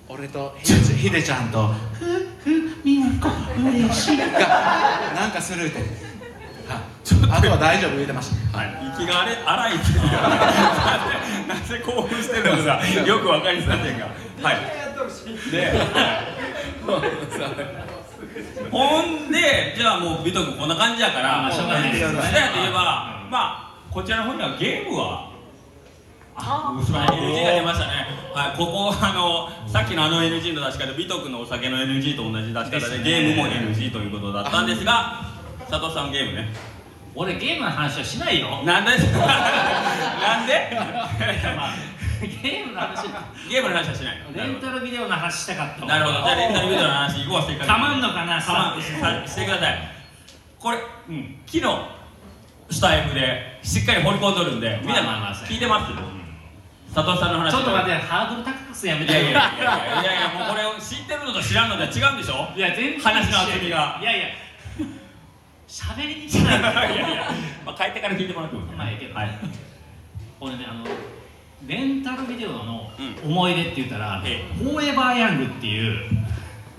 [0.08, 2.06] 俺とひでちゃんと「ふ
[2.44, 4.26] ふみんこ嬉しい」が
[5.14, 5.70] なんかする
[6.76, 8.58] ってはいあとは大丈夫言うてました。
[8.58, 10.06] はい、息が荒れ荒いっていうか
[11.48, 14.08] なぜ興奮してるのかよく分かりませんが。
[14.42, 14.56] はい。
[15.52, 15.74] で、
[18.72, 21.42] ほんでじゃあもう美徳こんな感じやから。
[21.42, 21.92] まあしょうがない。
[21.92, 22.02] でい。
[22.02, 22.06] え
[22.72, 25.30] ばまあこちらの方にはゲームは
[26.36, 28.08] あ、NG が出ましたね。
[28.34, 33.04] はい、ここあのさっきのあの NG の出し方、美徳のお酒の NG と同じ出し方で、ね。
[33.04, 35.29] ゲームも NG ということだったんですが、
[35.70, 36.50] 佐藤さんゲームね。
[37.16, 38.64] 俺ゲームの話はしないよ。
[38.66, 38.92] なんで？
[38.98, 40.70] なんで？
[41.56, 41.74] まあ
[42.22, 43.08] ゲームの話
[43.50, 46.18] ゲームの話はしないレンタルビデオの話したかったなるほど。
[46.24, 47.48] じゃあレンタルビデオの話行こう。
[47.48, 47.68] せっかく。
[47.68, 48.82] かまんのかなかまん。
[48.82, 50.00] さしてください
[50.60, 50.78] これ、
[51.10, 51.64] うん、昨日
[52.70, 55.94] スタイフでしっかり掘り込んどるんでみんなまあまあまあ聞いてます
[56.94, 64.28] 佐藤さんの話ちょっと待ってハードル高くすやめていやいやいやいやいやいやもうこれを知ってるのと知らんのでは違うんでしょいや全然話の厚みがいやいや
[65.70, 66.42] 喋りにくい。
[66.42, 67.32] いやいや、
[67.64, 69.14] まあ、帰ってから聞いてもらってもまあいいけど。
[69.14, 69.30] はい。
[70.42, 70.86] 俺ねあの
[71.68, 72.90] レンタルビデオの
[73.24, 76.08] う思い出って言ったら「えフォーエバーヤング」っていう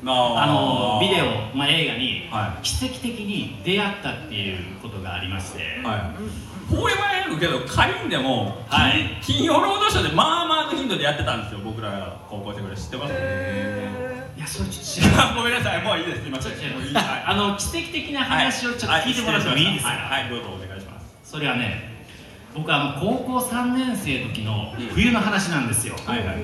[0.06, 6.74] あのビデオ、まあ、映画には奇跡的に出会ったっていうことがありまして、はい。
[6.74, 9.18] フォーエバーヤングけど仮にでも、はい。
[9.20, 11.60] 金曜ロードショーでまあまあの頻度でやってたんですよ。
[11.62, 14.09] 僕らが高校生ぐらい知ってます
[14.40, 15.84] いやそれちょっと違うごめんなさい。
[15.84, 16.26] もういいです。
[16.26, 22.06] 今ちょっと違うあの奇跡的な話をちょっと聞いてもらってもいいですか、はい、はい、どうぞお願いしますそれはね
[22.54, 26.36] 僕あの高校3年生の時の冬の話なんですよ、はいはい。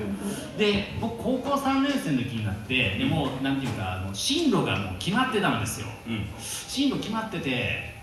[0.59, 5.87] で僕高校3年生の時になってでもうなんていうかあの進路がもう決まってたんですよ。
[6.05, 6.25] うん。
[6.39, 7.97] 進路決まってて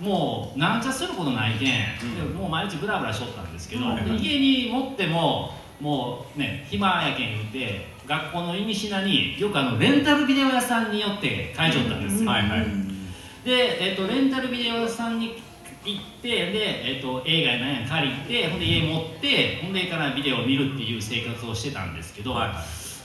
[0.00, 1.68] もうなんちゃすることないけん、
[2.02, 2.32] うん。
[2.32, 4.16] でもう毎日ブラブラしとったんですけど、はいはい。
[4.16, 12.60] 家に持ってももうね暇やけん言って学校の意味品によくあのレンタルビデオ屋さんによって買いちょったんですよ、はいはい。
[13.44, 15.42] で、えっとレンタルビデオ屋さんに
[15.84, 22.50] 行ってで、えっと映画やなんや借りてほんで家持ってほんで家からビデオを見るっていう生活をしてたんですけど、はい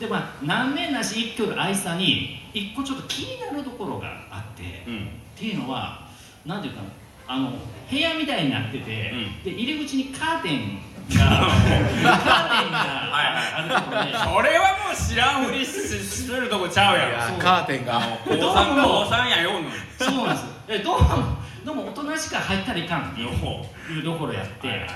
[0.01, 5.03] でまあ何年なし一挙の愛さに一個ちょっと気になるところがあって、うん。
[5.05, 6.07] っていうのは
[6.43, 6.81] なんていうか
[7.27, 7.53] あの
[7.89, 9.43] 部屋みたいになってて、うん。
[9.43, 12.77] で入り口にカーテンがカーテンが
[13.57, 17.39] あるところでそれはもう知らんふりしするとこちゃうやん。
[17.39, 18.01] カーテンが。
[18.25, 19.69] 高三高三やよんの。
[19.99, 20.47] そうなんです。
[20.67, 21.07] えどうも
[21.65, 24.87] どうも大人しか入ったらいかんっていうところやって、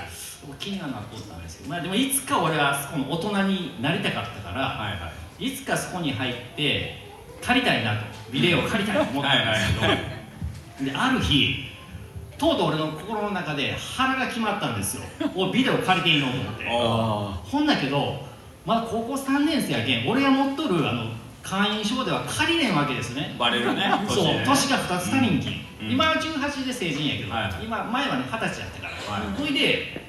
[0.58, 5.46] 気になるなと思ったんですけど、まあ、でもいつか俺はそこの大人になりたかったから、はいはい。
[5.48, 6.96] い、つかそこに入って
[7.42, 8.06] 借りたいなと。
[8.32, 10.02] ビデオを借りたいと思ったんですけど、はいは
[10.82, 10.84] い。
[10.84, 11.75] である日
[12.38, 15.02] とうとう俺の心の中で腹が決まったんですよ。
[15.34, 16.66] おビデオ借りていいのと思って。
[16.68, 18.24] あほんだけど
[18.64, 21.06] まだ高校3年生やけん俺が持っとるあの
[21.42, 23.36] 会員証では借りれんわけですね。
[23.38, 23.90] バレるね。
[24.08, 24.42] そうね。
[24.44, 25.48] 年が2つ足りんき、
[25.80, 25.90] うん。
[25.92, 30.06] 今は18で成人やけど、はい今前はね二十歳やったから、はいほいで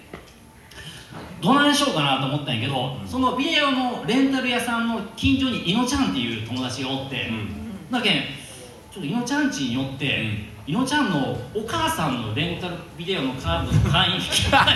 [1.41, 7.91] どないしようかなと思ったんやけど、そのビデオのレンタル屋さんの近所にいのちゃんっていう友達がおって、うん。
[7.91, 8.13] だけん
[8.91, 10.25] ちょっといのちゃん家に寄って、
[10.67, 14.67] いのちゃんのお母さんのレンタルビデオのカードの会員引換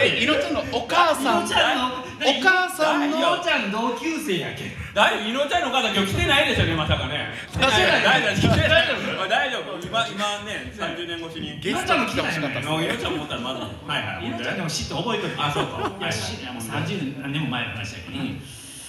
[0.00, 1.40] えいのちゃんのお母さん。
[1.40, 3.10] いのちゃんのお母さん。
[3.10, 7.34] のいのちゃん同級生やけんだいいのちゃんのお母さん今日来てないですよねまさかね。
[7.52, 9.28] 来てない大丈夫大丈夫。
[9.28, 9.86] 大丈夫。
[9.86, 11.60] 今今ね30年越しに。
[11.60, 14.26] ゲストに来てほしかったですのいのちゃん持ったらまずはいはい。
[14.28, 15.92] いのちゃんでも知って覚えとるあそうか。
[16.00, 18.16] いやしいやもう30何年も前の話だけど、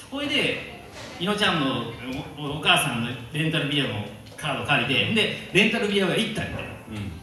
[0.10, 0.88] ほいで
[1.20, 1.92] いのちゃんの
[2.40, 4.06] おお母さんのレンタルビデオの
[4.38, 6.68] カード借りてでレンタルビデオが行ったんだよ、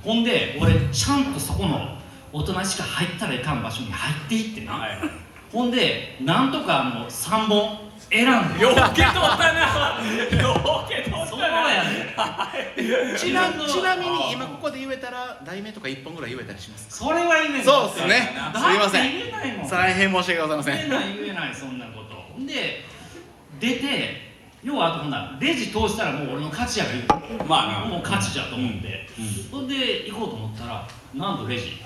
[0.03, 1.97] ほんで俺ちゃんとそこの
[2.33, 4.91] 大人しか入ったらいかん場所に入っていってな、はい。
[4.91, 5.11] はい
[5.53, 8.63] ほんでなんとかもう3本選んで。
[8.63, 9.99] ようけとったな。
[10.41, 11.27] ようけとったな。
[11.27, 16.95] そうやねちなちなみに今ここで言えたら題名とか一本ぐらい言えたりしますか？
[17.07, 17.65] それは言えない。
[17.65, 18.33] そうっすね。
[18.55, 19.69] だすいません。
[19.69, 20.77] 大変申し訳ございません。
[20.77, 22.47] 言えない言えないそんなこと。
[22.47, 22.85] で
[23.59, 24.30] 出て
[24.63, 27.89] 要はあとほんならレジ通したらもう俺の勝ちやから言うまあな。
[27.89, 29.09] もう勝ちじゃと思って、
[29.51, 29.69] ほん。
[29.69, 31.81] で行こうと思ったらなんとレジ。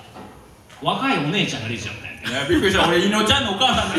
[0.83, 2.29] 若いお姉ちゃんがレジやったんやて。
[2.29, 2.89] いやびっくりした。
[2.89, 3.95] 俺いのちゃんのお母さんの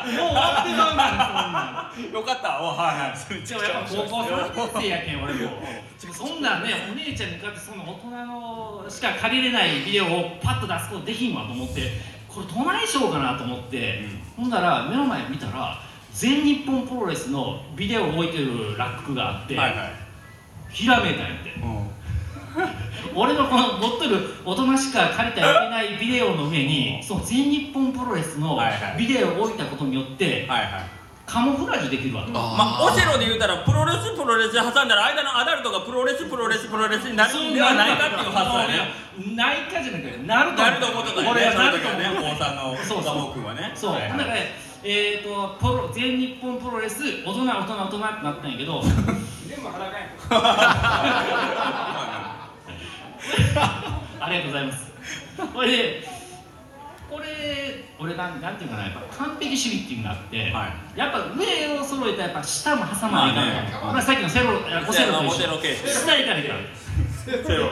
[0.00, 5.62] もう終わってまうからそんなんよかったおはいはいでもやっぱ高校3年生やけん俺も
[5.98, 11.92] そんなんねお姉ちゃんに向かってその大人のしか借りれないビデオをパッと出すことできんわと思って
[12.28, 14.04] これどないしようかなと思って、
[14.36, 15.82] ほんだら目の前見たら
[16.20, 19.92] 全日本プロレスのビデオを置いてるラックがあって、はいはい。
[20.68, 21.50] ひらめいたんやって。
[23.16, 28.60] 俺のこの持ってる大人しか借りてはいけないビデオの上にその全日本プロレスの
[28.98, 30.68] ビデオを置いたことによってはいはい。
[31.24, 32.32] カモフラージュできるわと。
[32.32, 39.34] まあ、オセロで言うたらプロレスプロレス挟んだら間のアダルトがプロレスプロレスプロレスになるんではないかっていう発想やね。
[39.36, 42.36] ないかじゃなくてなるとなると思ってたよ俺ねはなるとその時はね思う。
[42.36, 43.72] 高三のそうそうガモ君はね。
[43.76, 44.18] そう、はいはい。
[44.18, 44.36] だから
[44.82, 48.82] えー、とプロ全日本プロレス大人大人大人ってなったんやけど。
[54.20, 54.92] ありがとうございます。
[55.52, 56.08] これで
[57.10, 63.92] これ俺なんなんていうかなやっぱ完璧主義っていうのがあって、はやっぱ上を揃えたらやっぱ下も挟まないかんまあね。
[63.94, 66.58] まあ、さっきのセロオセロと一緒下行かないから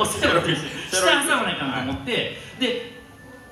[0.00, 2.98] オセロと一緒下挟まないかんと思って、で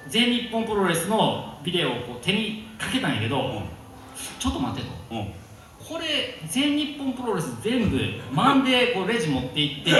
[0.08, 3.62] 全日本プロレスのビデオをこう手にかけたんやけど、
[4.38, 5.14] ちょっと待ってと。
[5.14, 5.32] うん。
[5.88, 7.98] これ全日本プロレス全部
[8.32, 9.92] マンでこうレジ持って行って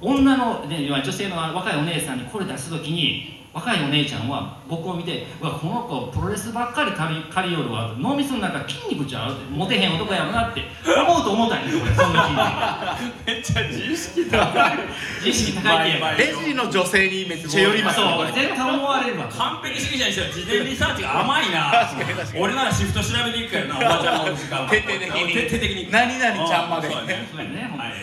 [0.00, 9.32] 女の、ね、女性の若いお姉さんにこれ出す時に若いお姉ちゃんは僕を見て「うわこの子プロレスばっかり借りよるわ」脳みその中筋肉ちゃう？
[9.32, 14.78] ってモテへん男やろなって思うと思ったんやけど俺そんな めっちゃ自意識高い。
[15.24, 19.26] 自意識高いってやレジの女性にめっちゃ寄りますねそう絶対思われるわ。
[19.28, 21.90] 完璧主義者にしては事前リサーチが甘いな。
[22.38, 25.32] 俺ならシフト調べていくからなおばちゃんの時間徹底的に。
[25.34, 25.90] 徹底的に。
[25.90, 26.88] 何々ちゃんまで。
[26.90, 27.28] そうだね。
[27.30, 28.00] そうやねほんとはいはい。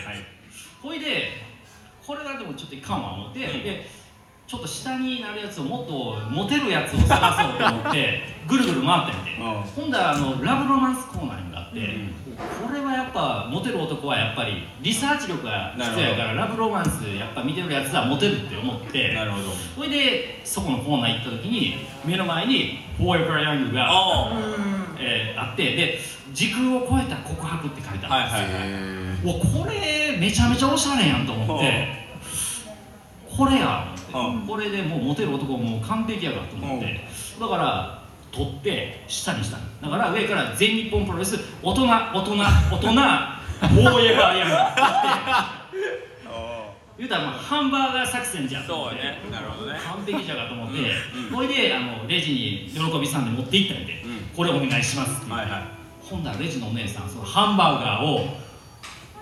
[0.83, 1.41] ほいで
[2.05, 3.89] これはでもちょっといかんわ思って、で
[4.49, 9.61] ちょっと下になるやつをもっとモテるやつを探そうと思って ぐるぐる回って、うん。
[9.61, 12.67] ほんだらあのラブロマンスコーナーがあって、うん。
[12.67, 19.13] これはやっぱモテる男はやっぱりリサーチ力が必要やからラブロマンスやっぱ見てるやつはモテるって思って。
[19.13, 19.43] なるほど。
[19.77, 24.31] ほいでそこのコーナー行った時に目の前にフォーエバーヤングが、あ
[24.97, 25.99] えーあってで
[26.33, 29.27] 時空を超えた告白って書いてあるあはいはいはい。
[29.27, 29.33] わ
[29.63, 32.09] これめちゃめちゃおしゃれやんと思って。
[33.37, 33.85] これや。
[33.85, 34.47] 思ってうん。
[34.47, 36.99] これでもうモテる男もう完璧やからと思って
[37.39, 39.63] だから取って下にしたの。
[39.91, 44.37] だから上から全日本プロレス大人大人大人フォーエバー。
[44.37, 45.79] ヤングって
[46.97, 48.65] 言うたらまあハンバーガー作戦じゃん。
[48.65, 49.19] そうね。
[49.31, 49.79] なるほどね。
[49.79, 54.19] 完璧じゃがと思ってうんうんほいであのレジに喜びさんで持って行ったんで、うん。
[54.35, 55.63] これお願いしますって言ってはいはい
[56.03, 58.27] ほんだらレジのお姉さんそのハンバーガーを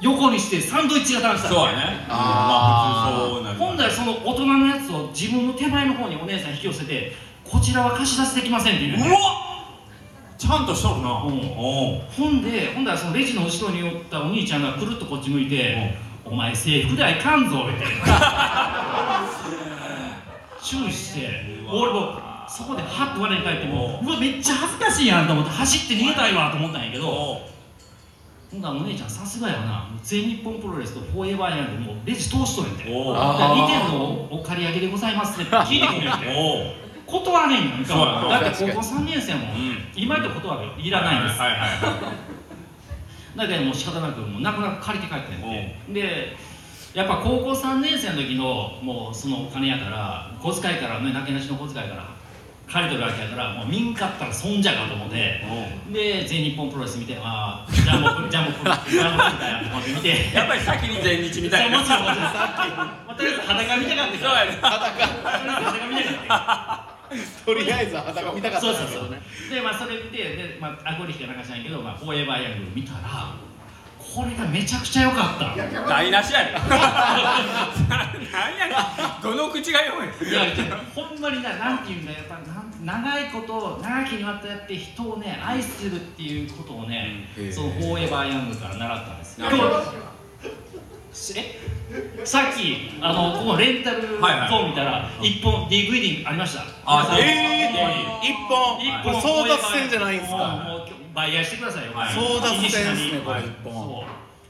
[0.01, 1.49] 横にしてサンドイッチ型にした。
[1.49, 2.05] そうやね。
[2.07, 8.97] まあ普通そうなるほんだらその大人のやつを自分の手前の方にお姉さん引き寄せてこちらは貸し出しできませんって言う。
[8.97, 9.17] ねうわ
[10.37, 11.23] ちゃんとしとるな。
[11.23, 11.39] うん。
[11.57, 12.01] おう。
[12.15, 17.87] ほんでほんだらそのレジの後ろにおったお兄ちゃんがくるっとこっち向いて「お前制服代かんぞ」って
[20.61, 21.29] チューして
[21.67, 24.05] 俺もそこでハッと我に返ってもう。
[24.05, 27.41] うわめっちゃ恥ずかしいやんと思って走って逃げたいわと思ったんやけど
[28.53, 29.89] おうほんだらお姉ちゃんさすがやな。
[30.03, 36.25] 全日本プロレスとフォーエバーヤンでもうレジ通しとるんやておうだから2点のお借り上げでございますって聞いてくるんやて
[37.07, 37.95] 断れんやんか
[38.29, 39.77] だって高校3年生もうん。
[39.95, 41.39] 今と断るよいらないんです。
[41.39, 43.37] はいはいはい。
[43.37, 46.35] だけどもう仕方なくもう泣く泣く借りて帰ったんやてで
[46.93, 52.03] やっぱ高校3年生の時のもうそのお金やから小遣いからねなけなしの小遣いから
[52.69, 55.41] 借りとるわけやからもう見んかったら損じゃかと思って
[55.91, 59.91] で全日本プロレス見てああジャンボプジャンボプロジャンボプロだよと思って。
[59.93, 61.79] 見てやっぱり先に全日みたいな。
[61.79, 62.23] もちろんもちろん。
[62.25, 64.51] まあとりあえず裸見たかったそうやね。
[64.61, 65.07] 裸。
[65.07, 69.09] 裸見たかったとりあえず裸見たかったそうそうそう。
[69.09, 72.99] でまあそれ見てで、まあ、アゴリヒかなんかしないけど、まあ、フォーエバーヤング見たら
[74.17, 75.55] これがめちゃくちゃ良かった。
[75.87, 76.53] 台無しやね
[77.87, 79.21] 何やねん。
[79.21, 80.07] どの口が弱い。
[80.07, 80.41] いや
[80.95, 87.53] ほんまにななんていうんだやっぱなん長いこと長きにわたって人をね愛するっていうことをね、うん。
[87.53, 89.39] そのフォーエバーヤングから習ったんです。
[89.39, 89.83] なるほど。
[91.35, 91.59] え？
[92.25, 96.63] さっきあのここレンタルゾーン見たら一本 DVD ありました。
[96.85, 97.19] あ皆さん。
[97.19, 98.81] えー、一本。
[98.81, 102.13] 一これ争奪戦じゃないんですかバイヤーしてくださいよ、はい。
[102.13, 103.41] 争奪戦ですねこはい。
[103.41, 104.05] れ一本そう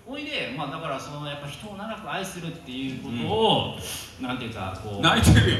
[0.08, 3.76] ほいでまあだからそのやっぱ人を長く愛するっていうことを、
[4.22, 5.58] なんていうかこう泣いてるよ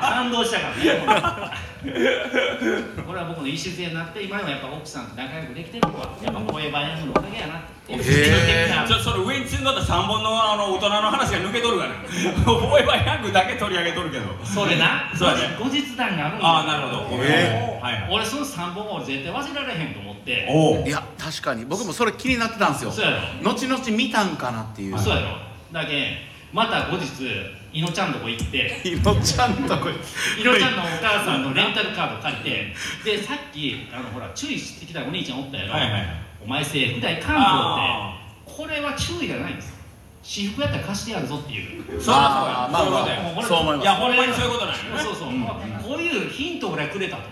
[0.00, 1.76] 感動したからね。
[3.06, 8.02] これは僕の礎になって今でもやっぱ奥さんと仲良くできてるのはやっぱフォーエバーヤングのおかげやなっていう。
[8.02, 8.86] へー。
[8.86, 11.96] ちょそれ上に積んどった3本のあの大人の話が抜けとるからね。
[12.44, 14.24] フォーエバーヤングだけ取り上げとるけど。
[14.44, 15.10] それな。
[15.14, 15.56] そね。
[15.58, 17.22] 後日談があるんだああなるほど。
[17.22, 18.08] えはいはい。
[18.10, 20.46] 俺その3本俺絶対忘れられへんと思って。
[20.50, 21.64] おおいや確かに。
[21.64, 22.90] 僕もそれ気になってたんですよ。
[22.90, 24.98] そうやろ後々見たんかなっていう。
[24.98, 25.38] そうやろ。
[25.72, 26.18] だけ
[26.52, 27.06] また後日
[27.72, 28.80] いのちゃんとこ行って。
[28.84, 32.74] いのちゃんとこいのちゃんのお母さんのレンタルカード借りて。
[33.04, 36.02] でさっきあのほら注意してきたお兄ちゃんおったやろ、はいはいはい。
[36.44, 38.64] お前制服代関あ東って。
[38.64, 39.75] これは注意がないんです
[40.26, 41.86] 私服やったら貸してやるぞっていう。
[41.86, 42.26] そうそういう
[42.90, 43.84] ことやまあそう思います。
[43.84, 44.98] いやほんまにそういうことなんよね。
[44.98, 45.30] そうそう。
[45.30, 45.46] そう、ん。
[45.46, 47.30] こういうヒントぐらいくれたと、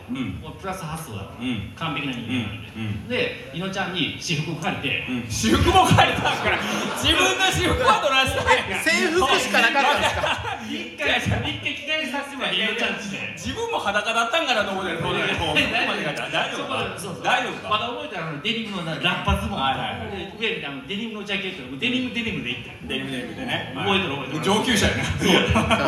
[0.62, 1.74] プラス発想だ、うん。
[1.74, 3.08] 完璧な人間なんで、うん。
[3.10, 5.26] でいのちゃんに私服借りて、うん。
[5.26, 6.58] 私服も借りたから。
[7.02, 8.86] 自分の私服は取らせたいやん。
[8.86, 10.54] 制服しかなかったんですか？
[10.70, 13.34] 一回一回着替えさせてもらっていのちゃんちで。
[13.34, 16.94] 自分も裸だったんかなと思ってるこうここまでが大丈夫か？
[16.94, 17.68] そうそう大丈夫か？
[17.74, 20.38] まだ覚えてるあのデニムのなラッパズボン、はいはいはい。
[20.38, 21.66] で上にあのデニムのジャケット。
[21.74, 24.44] デニムデニムでいってデニムデニムでね覚えてる覚えてる。
[24.44, 25.18] 上級者やね確
[25.62, 25.84] か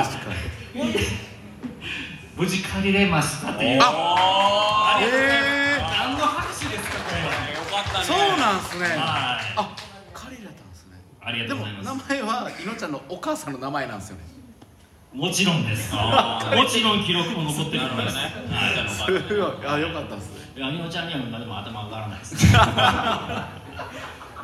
[2.37, 3.81] 無事借りれましたっていう。
[3.83, 5.49] あありがとうございます。
[5.49, 5.81] へー。
[5.81, 7.27] 何の拍手ですかこれは。
[7.27, 8.85] よかったねそうなんすね。
[8.85, 8.97] はい。
[9.57, 9.77] あ
[10.13, 11.01] 借りられたんですね。
[11.21, 12.11] ありがでもとうございます。
[12.11, 14.23] 名前はいのちゃんのお母さんの名前なんですよね。
[15.15, 15.95] もちろんです。
[15.95, 16.01] も
[16.69, 18.19] ちろん記録も残ってると思います。
[18.19, 19.21] すごい。
[19.67, 20.37] あよかったですね。
[20.57, 22.37] いや、みのちゃんには今でも頭上がらないです。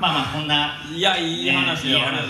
[0.02, 0.82] まあまあ、こんな。
[0.92, 2.26] いやいい話よいい話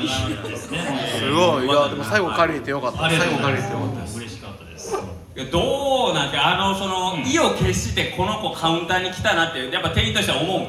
[0.47, 0.79] ですね。
[1.19, 4.95] すごいいやでも最後借りれてよかった最後借りれてよかったです嬉しかったです。
[4.95, 10.69] いやどうなんてあのその、意を決してこの子カウンターに来たなってやっぱ店員としては思う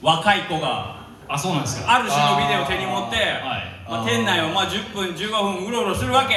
[0.00, 0.96] 若い子が
[1.28, 1.96] あ、そうなんですか。
[1.96, 3.90] ある種のビデオを手に持ってはい。
[3.90, 6.36] まあ、店内をまあ10分15分うろうろするわけ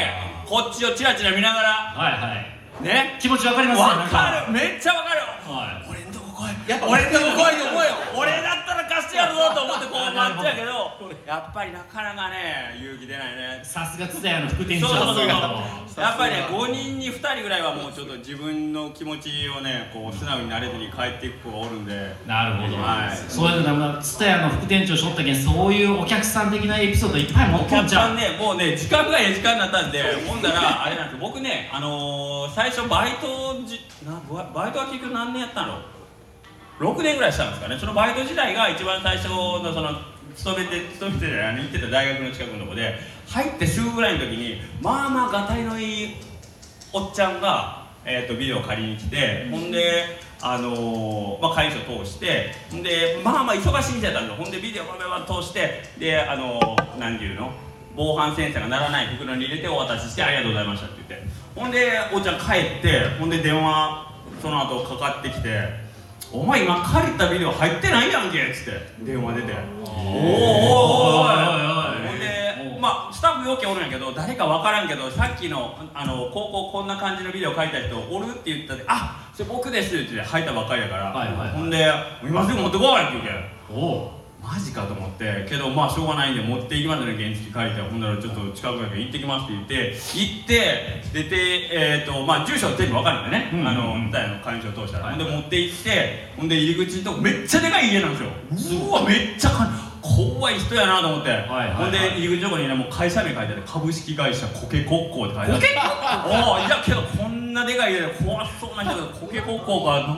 [0.49, 2.83] こっちをチラチラ見ながらはいはい。
[2.83, 3.17] ね？
[3.21, 5.90] 気持ちわかりますねわかるめっちゃわかるはい。
[6.41, 10.91] 俺んとこ来い俺んとこ来いと思うよ俺だったら貸してやるぞと思ってこう待ってやけど
[11.25, 13.61] やっぱりなかなかね勇気出ないね。
[13.63, 14.87] さすが津田屋の副店長。
[14.87, 15.27] そうそうそう
[15.87, 22.15] そうやっぱりね5人に2人ぐらいはもうちょっと自分の気持ちをねこう素直になれずに帰っていく子がおるんで。
[22.25, 22.77] なるほど。
[22.77, 23.17] はい。
[23.31, 28.07] そういうのだ、津田屋の副店長しょったけん、そういうお客さん的なエピソードいっぱい持っお客とんじゃん。
[28.09, 31.27] さんねもうね時間がええ時間になったんでほんだらあれなんですよ。
[31.27, 35.79] 僕ねあのー、最初バイトじなババイトは結局何年やったの
[36.81, 37.77] 6年ぐらいしたんですかね。
[37.77, 39.89] そのバイト時代が一番最初のその
[40.35, 42.95] 勤めて勤めてあの行ってた大学の近くのとこで
[43.27, 46.15] 入ってすぐぐらいの時にまあまあがたいのいい
[46.91, 57.51] おっちゃんが、えー、とビデオを借りに来てほんであのーまあ、会社通してほんでまあまあ忙しいみたいだったんでほんでビデオババババ通してであのー、何ていうの
[57.95, 65.69] 防犯センサーが鳴らない袋に入れてお渡ししてありがとうございましたって言ってほんでおっちゃん帰ってほんで電話その後かかってきて
[66.33, 81.49] 「お前今借りたビデオ入ってないやんけ」っつって電話出て「おーおーおーおいおいおい」ほんでまあスタッフよけおるんやけど誰か分からんけどさっきのあの高校こんな感じのビデオ書いた人おるって言ったで「あそれ僕です」って入ったばっかりやから、はいはいはい。
[81.49, 81.91] ほんで
[82.23, 83.77] 「今すぐ持ってこい」って言うけん。
[83.77, 84.20] おお。
[84.41, 87.81] マジかと思ってけどまあしょうがないんで持っていきますね原付書いて。
[87.81, 94.11] ほんならちょっと近くだけ行ってきますって言って行って出てえっ、とまあ住所全部分かるんでね、うんあのうん。
[94.11, 95.15] 大の会員証通したら、はい。
[95.15, 98.89] ほんで持って行ってほんで入り口のとこめっちゃでかい家なんですよ。
[98.89, 99.69] うわめっちゃか
[100.01, 101.73] 怖い人やなと思って、いはいはい。
[101.73, 105.53] ほんで入り口のとこにねもう会社名書いてある株式会社コケコッコーって書いてある。
[105.53, 106.51] コケコッコー。
[106.55, 110.17] おいやけどこんなでかい家で怖そうな人がコケコッコーが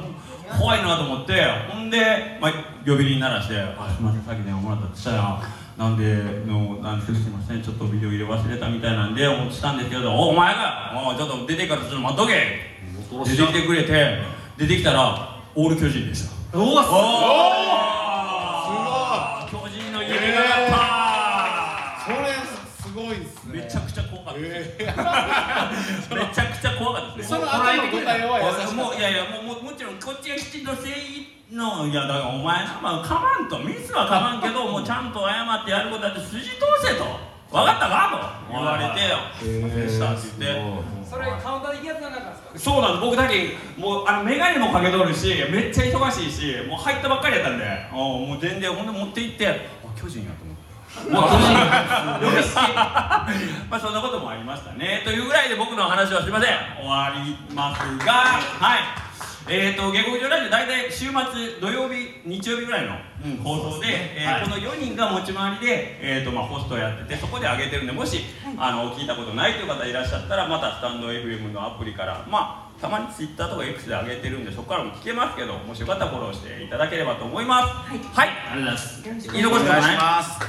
[0.57, 2.51] 怖いなと思ってほんで、まあ、
[2.85, 5.41] 呼び鈴鳴らして「あすいませんさっき電話もらったってしたら
[5.77, 6.05] なんで
[6.45, 12.73] のなんですいませんちょっとビデオ入れ忘れたみたいなんで思ってたんですけどおお前がおうちょっと出てからちょっと待っとけ」
[13.25, 14.21] 出てきてくれて
[14.57, 16.33] 出てきたらオール巨人でした。
[16.57, 16.75] おお
[19.49, 22.27] 巨人の夢がかったそれ
[22.81, 28.41] すごいですねめちゃくちゃ怖かったです、えめちゃくちゃ怖かったですーその後の答えは
[28.73, 37.33] もういやいやもうもうもちろんこっちがきちんと誠意のいやだからお前な、まあ、かまんとミスはかまんけどもうちゃんと謝ってやることだって筋通せと。
[37.53, 38.51] 分かったかと。
[38.51, 39.13] 言われて
[39.77, 41.03] 「でした」って言って。
[41.05, 42.57] それカウンターで行きやつなんですか？
[42.57, 43.05] そうなんです。
[43.05, 47.63] 僕だけもうあの眼鏡もかけとるしめっちゃ忙しいしもう入ったばっかりやったんで。
[47.69, 49.47] あもう全然ほんで持って行って。
[49.47, 49.53] あ
[49.95, 50.52] 巨人やと思って。
[51.09, 51.23] も う
[53.69, 55.01] まあそんなこともありましたね。
[55.03, 56.49] というぐらいで僕の話はすいません。
[56.79, 58.79] 終わりますがはい。
[59.49, 61.13] えーと下克上ラジオ大体週末
[61.59, 62.95] 土曜日日曜日ぐらいの
[63.43, 63.87] 放送で、
[64.17, 64.41] えーはい。
[64.43, 68.23] この4人が持ち回りで、えーとまあ、ホストやっててそこで上げてるんでもし、
[68.57, 77.73] あの聞いたことないという方いらっしゃったらまたスタンド FM のアプリからまあたまに Twitter とか X で上げてるんでそこからも聞けますけどもしよかったらフォローしていただければと思います
[78.11, 79.95] はい、ありがとうございます言い残お願いしたことない？
[79.95, 80.39] します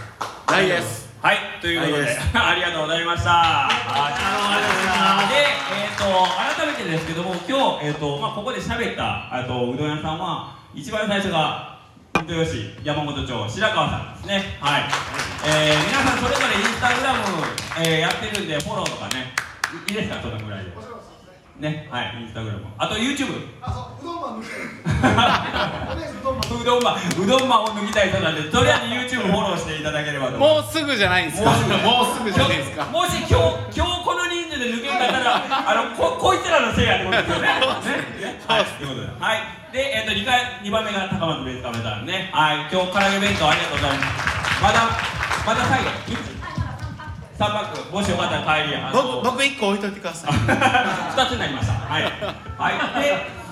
[0.49, 3.31] 大ですはい、ということで、 ありがとうございました。
[3.31, 10.55] はいで、えっ、と、改めてですけども、今日、えっ、と、まあ、ここで喋った、あと、うどん屋さんは。
[10.75, 11.79] 一番最初が。
[12.27, 14.59] 水戸吉山本町白川さんですね。
[14.61, 14.85] はい。
[15.47, 17.21] えー、皆さんそれぞれインスタグラム、
[17.79, 19.33] えー、やってるんで、フォローとかね。
[19.89, 20.94] いいいですか、そのぐらいで。
[21.61, 22.67] ね、はい、インスタグラム。
[22.79, 23.29] あと、YouTube。
[23.31, 23.35] う
[26.65, 27.65] どんまん、うどんまん。
[27.65, 30.79] を抜きたい人なんで、とりあえず YouTube フォローしていただければと思います。
[30.79, 31.51] もうすぐじゃないんですか？
[31.51, 31.77] もうすぐ。
[31.77, 32.85] もうすぐじゃないですか？
[32.87, 33.27] もし今
[33.71, 37.49] 日今日この人数で抜けんかったら あのここいつらのせいやってことですよね。
[37.49, 37.61] ね。
[38.49, 39.07] はいということで。
[39.21, 39.43] はい。
[39.73, 42.31] でえっ、と二回二番目が高松ベースカメさんね。
[42.33, 42.67] はい。
[42.73, 44.09] 今日唐揚げ弁当ありがとうございます。
[44.63, 44.89] まだ
[45.47, 45.91] まだ最後
[47.49, 53.45] 三つ三パックもしよかったら帰りあの僕僕一個置いといてください 二つになりましたはいはいで。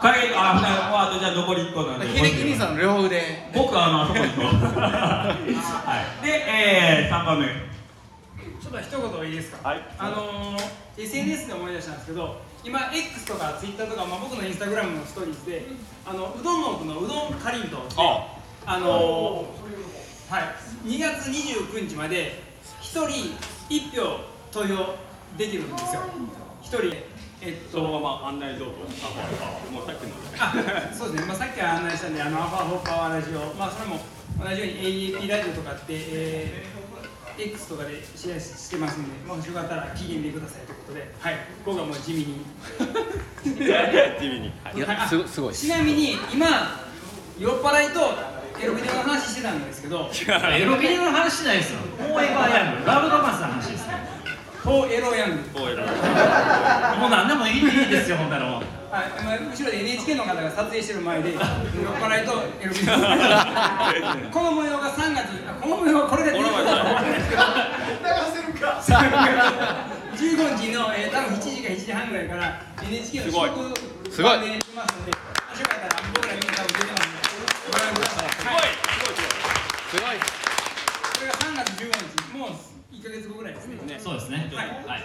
[0.00, 2.06] 唐揚げああとじゃあ残り一個なんで。
[2.16, 4.78] 秀樹兄さんの両腕僕はあのあそこに行こう。
[4.78, 5.34] は
[6.22, 6.24] い。
[6.24, 7.46] で、えー、三番目。
[7.46, 9.68] ちょっと一言いいですか？
[9.70, 15.66] はいあのー、SNS で思い出したんですけど今 X とか Twitter とか、まあ、僕のインスタグラムのストーリーズで
[16.06, 17.80] あのうどんの奥のうどんかりんとう
[18.66, 19.46] あのー、
[20.28, 20.42] はい
[20.86, 22.42] 2月29日まで
[22.82, 23.34] 1人
[23.70, 24.20] 1票
[24.52, 24.94] 投票
[25.38, 26.02] できるんですよ
[26.62, 26.96] 1人
[27.40, 28.74] えっとそのまま案内どうぞ。
[29.72, 30.14] もうさっきの。
[30.38, 30.52] あ
[30.92, 34.00] そうですね、まあ、さっき案内したんで、あのアファーホッパーラジオ、まあ、それも
[34.42, 34.74] 同じように
[35.14, 42.44] AAP ラジオとかって、えー、X とかでシェアしてますんで、もしよかったら期限でくださいということで、はい、僕はもう地味に。
[44.20, 44.46] 地味に。
[44.74, 46.46] いやすごすごいちなみに、今、
[47.38, 50.10] 酔っ払いとエロビデオの話してたんですけど、
[50.52, 51.80] エロビデオの話しないですよ。
[51.96, 53.94] フォーエバーヤングラブロマンスの話ですね。
[54.62, 55.36] フォーエロヤング。
[56.98, 58.56] もう何でもいいですよほんなの
[58.90, 64.32] はい、まあ、後ろで NHK の方が撮影してる前で、酔っ払いとエロビデオ。
[64.32, 66.32] この模様が3月、あこの模様はこれで。
[66.32, 66.64] この模様
[70.18, 73.50] 15日の、えー、多分7時か7時半ぐらいから NHK のすごい。
[73.50, 74.40] 食すごい。
[74.40, 75.16] でしますので、よ
[75.68, 76.97] かったら僕らみんな多分出てます
[77.88, 77.94] こ
[81.22, 82.50] れが3月15日、もう
[82.92, 83.54] 1ヶ月後ぐらい。
[83.54, 83.78] ですね。
[83.98, 84.66] そうですねはい。
[84.68, 85.04] はい。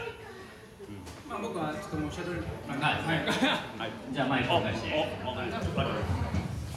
[1.30, 2.96] まあ僕はちょっともうシャドルなんで、はい。
[3.00, 3.92] はい。
[4.12, 4.80] じゃあマイクお返し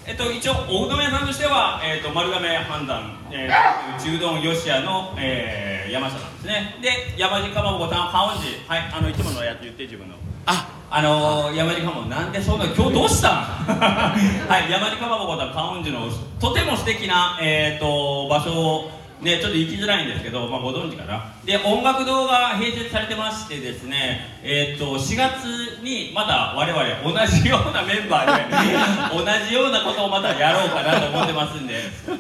[0.07, 8.93] えっと、一応おうどん屋さんとしては、えっと、丸亀判断、えー、中丼吉屋の、えー、山下さんですねで山地かまぼこさん観音寺はい。
[8.95, 9.13] あのい。
[9.13, 10.15] つものやつ言って自分の
[10.47, 13.43] ああのー、山地かまぼこなんでそんな今日どうしたん？
[14.49, 16.07] はい山地かまぼこさん観音寺の
[16.41, 21.33] とても素敵なえっ、と場所をね、ちょっと行きづらいんですけど、まあ、ご存知かな？
[21.45, 28.53] で音楽堂が併設されてましてですね、えー、と4月にまた我々同じようなメンバーで
[29.17, 31.75] 同じようなことをまたやろうかなと思ってますんで。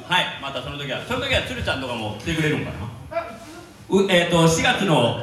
[0.08, 2.70] はいまたその時はその時は鶴ちゃんとかも来てくれるんか
[3.12, 3.20] な？
[3.90, 5.18] うえー、と4月の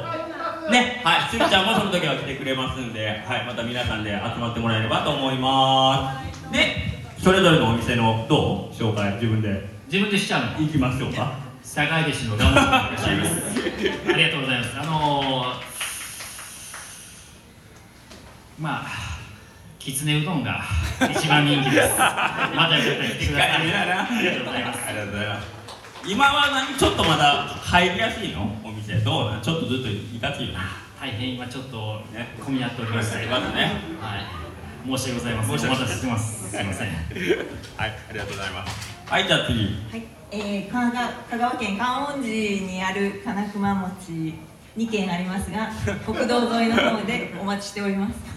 [0.70, 1.00] ね。
[1.04, 1.30] はい。
[1.30, 6.52] 鶴ちゃんもその時は来てくれますんで、はい、また皆さんで集まってもらえればと思います。
[6.52, 6.76] で
[7.18, 8.74] それぞれのお店のどう？
[8.74, 9.14] 紹介。
[9.14, 9.68] 自分で。
[9.86, 10.66] 自分でしちゃうの？
[10.66, 11.38] 行きましょうか？
[11.62, 13.32] 坂井弟子のガモさんです。
[14.08, 14.78] ありがとうございます。
[14.78, 15.54] あのー、
[18.58, 18.86] まあ
[19.78, 20.62] きつねうどんが
[21.10, 21.90] 一番人気です。
[21.98, 23.50] またよかったら来てください。
[23.50, 24.80] ありがとうございます。
[24.86, 25.46] ありがとうございます。
[26.06, 26.78] 今は何？
[26.78, 28.50] ちょっとまだ入りやすいの？
[28.84, 30.58] お店どうなんちょっとずっといかついの
[31.00, 33.62] 大変今ちょっとね混み合っております混み合ってますね。
[34.00, 34.98] はい。
[34.98, 35.58] 申し訳ございません。
[35.58, 36.50] 申し訳お待たせしてます。
[36.50, 36.88] すいません。
[37.76, 38.94] はいありがとうございます。
[39.06, 39.60] はいじゃあ次。
[39.90, 44.34] はい、えー、香川香川県観音寺にある金熊餅
[44.76, 45.70] 2軒ありますが
[46.04, 48.14] 国道沿いの方でお待ちしております。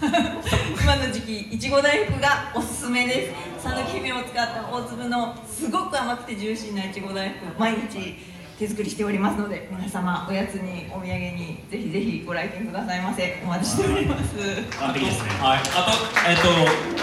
[0.82, 3.68] 今の時期いちご大福がおすすめです。
[3.68, 13.40] 讃岐姫を使った大粒のすごく甘くてジューシーないちご大福毎日手作りしておりますので皆様おやつにお土産にぜひぜひご来店くださいませ。
[13.44, 14.34] お待ちしております。
[14.80, 15.30] 完璧ですね。
[15.38, 15.94] はい、あと、
[16.28, 16.48] えっ、と、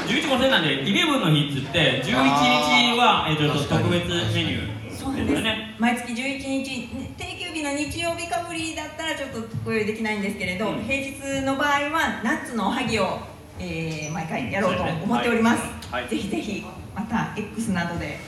[0.05, 3.83] 11号線なんで、イレブンの日っつって、11日は、えっ、と、確かに。
[3.83, 4.91] 特別メニュー。
[4.91, 5.27] そうなんです。
[5.27, 5.75] ですよね。
[5.79, 10.83] 毎月11日定休日の日曜日かぶりだったらちょっとご用意できないんですけれど、うん。
[10.83, 13.19] 平日の場合はナッツのおはぎを、
[13.59, 16.03] えー毎回やろうと思っております、はい。
[16.03, 16.09] はい。
[16.09, 18.19] ぜひぜひまた X などで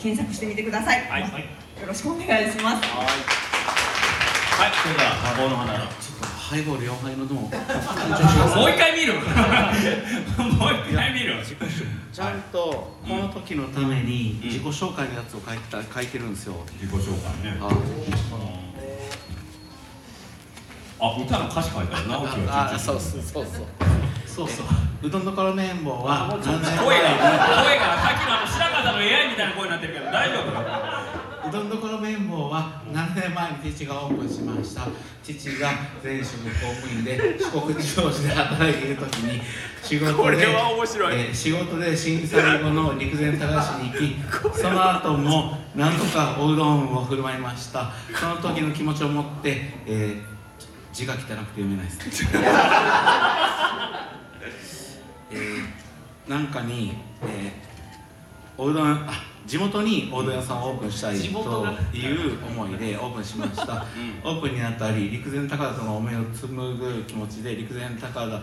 [0.00, 3.06] 検索してみてください、はいよろしくお願いしますはい。
[3.06, 5.72] はい、それでは、魔法の花。
[5.78, 7.50] ちょっとハイボール4杯のどももう
[8.70, 9.14] 一回見る。
[9.14, 9.24] もう
[10.90, 11.40] 一回見る。
[12.12, 17.58] ちゃんとこの時のために自己紹介のやつを書いた書いてるんですよ、自己紹介ね。
[17.58, 17.68] あ
[21.00, 22.18] あ、歌の歌詞書いてあるな。
[22.18, 23.64] 直樹はあそうそうそうそう
[24.26, 24.66] そうそう
[25.02, 26.52] うどんどころ綿棒は声が、
[26.84, 30.99] 声が、さっきのあの白川さんの AI みたいな声になってるけど、大丈夫？
[31.50, 34.86] うどんどころ綿棒は7年前に父がオープンしました。
[35.22, 35.72] 父が
[36.02, 39.42] 前職公務員で四国地方市で働いている時に
[39.82, 40.46] 仕事で
[41.34, 47.90] 仕事で震災後の陸前高市に行きその後も何とかおうどんを振る舞いました。
[48.14, 50.30] その時の気持ちを持って、えー
[50.92, 52.26] 字が汚くて読めないです
[55.30, 63.84] えーなんかに、えーおうどんあ地元におうどん屋さんをオープンしたいという思いでオープンしました、
[64.22, 68.40] オープンになったり陸前高田との思いを紡ぐ気持ちで陸前高田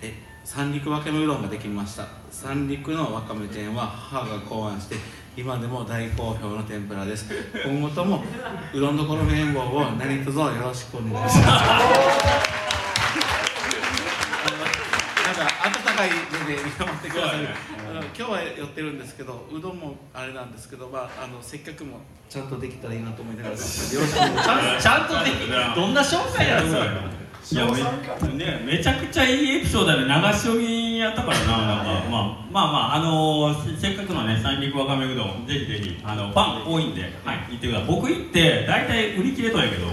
[0.00, 2.06] え三陸わかめうどんができました。
[2.30, 4.96] 三陸のわかめ店は母が考案して
[5.36, 7.26] 今でも大好評の天ぷらです。
[7.62, 8.24] 今後とも
[8.72, 12.63] うどんどころ綿棒を何卒よろしくお願いします
[15.94, 16.10] か温かい
[16.48, 17.54] 目で見守ってくださる、そうだね
[17.90, 23.54] あの今日は寄ってるんですけどうどんもあれなんですけど、まあ、あの接客もちゃんとできたらいいなと思いながら。
[23.54, 24.44] よろしくお願いします。
[24.44, 31.44] ちゃんちゃんとできどんな紹介なんですかいやめねめちゃくちゃいいエピソードで流し読みやったからな。
[31.44, 37.86] なんかまあまあまああのーせせっかくのね三陸わかめうどんぜひぜひあのファン多いんではい行ってください。
[37.86, 39.88] 僕行って大体売り切れとんやけど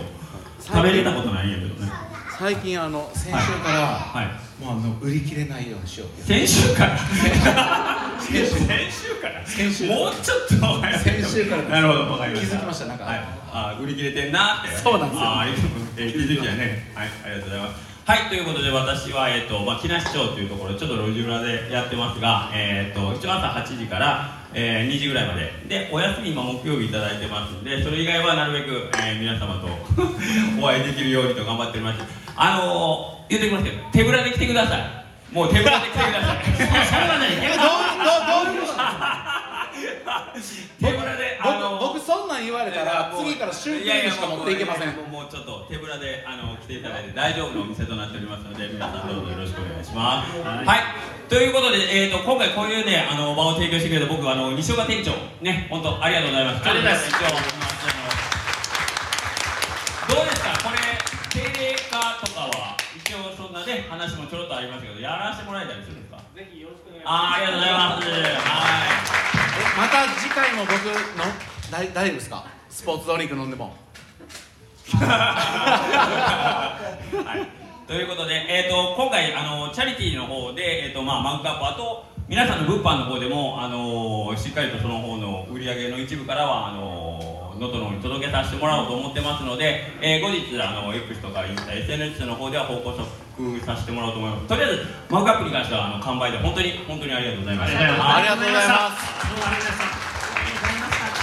[0.61, 1.91] 食べれたことないんやけどね。
[2.39, 6.97] 最近あの先週から、はいもうあの売り切れないようにしよう先週から？
[8.19, 8.55] 先週。
[8.55, 9.45] 先週から。
[9.45, 11.63] 先週もうちょっと前先週から。
[11.63, 12.57] なるほどわかりました。
[12.57, 12.85] 気づきました？
[12.85, 13.03] なんか。
[13.05, 13.19] はい。
[13.53, 14.75] あ売り切れてんなって。
[14.77, 15.21] そうなんですよ。
[15.27, 15.49] あー
[15.97, 16.91] えー気づきやね。
[16.95, 17.91] はいありがとうございます。
[18.03, 25.51] はいということで私はえっ、とまあ木梨町というところちょっと路地裏でやってますがえっ、と一応朝8時からえー2時ぐらいまで。
[25.67, 29.67] でお休み今木曜日いただいてますんでそれ以外はなるべく、えー皆様と
[30.61, 31.99] お会いできるようにと頑張っております。
[32.35, 34.81] あのー、言ってきますけど手ぶらで来てください。
[35.31, 36.37] もう手ぶらで来てください。
[36.85, 37.67] それはねえどう
[38.45, 39.50] どうどう
[40.81, 44.83] 手ぶらであのー僕僕そんなん言われたら次からシュークリームしか持っていけません。
[44.83, 50.41] いやいやもうもうちょっと手ぶらであの来ていただいて大丈夫なお店となっておりますので皆さんどうぞよろしくお願いします。
[50.41, 55.11] はい、ということで、えー、と今回こういうねあの場を提供してくれた僕あの西岡店長。
[55.41, 56.69] ね本当ありがとうございます。
[56.69, 57.11] ありがとうございます。
[60.07, 60.49] どうですか？
[60.63, 60.77] これ
[61.29, 66.17] 定例化とかは一応そんなね話もちょろっとありましたけどやらせてもらえたりするんですか？
[66.35, 67.13] ぜひよろしくお願いします。
[67.13, 68.07] あーありがとうございます。
[68.07, 68.19] はい。
[69.35, 69.40] え
[69.77, 71.23] また次回も僕の
[71.71, 72.45] 大大丈夫ですか？
[72.69, 73.73] スポーツドリンク飲んでも。
[74.93, 74.97] は
[77.37, 87.00] い、ということで、えー、と今回あのチャリティーの方で、えーとまあ、マグカップあと皆さんの物販の方でも、あのしっかりとその方の売り上げの一部からはあの
[87.61, 94.47] 能登の方に届けさせてもらおうと思ってますので、えー後日あの X とかインスタ SNS の方では報告させてもらおうと思います。
[94.47, 97.79] とりあえずマグカップに関してはあの完売で本当に本当にありがとうございました。
[98.17, 99.29] ありがとうございます。
[99.29, 101.21] どうもありがとうございました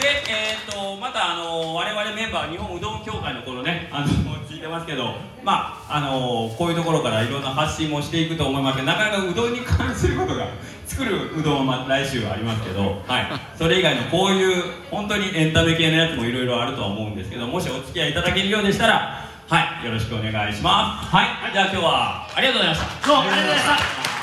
[0.00, 4.06] で、えー、とまた、あの我々メンバー日本うどん協会のこのねあの
[4.46, 10.48] 聞いてますけど、まああのこういうところからいろんな発信もしていくと思いますけどなかなかうどんに関することが
[10.88, 13.26] 作るうどんは、来週はありますけど、はい、
[13.56, 19.86] それ以外のこういう本当にエンタメ系のやつもいろいろあるとは思うんですけどもしお付き合いいただけるようでしたらはい。
[19.86, 21.08] よろしくお願いします。
[21.08, 21.52] はい。
[21.52, 23.06] じゃあ今日はありがとうございました。
[23.08, 24.17] どうもありがとうございました。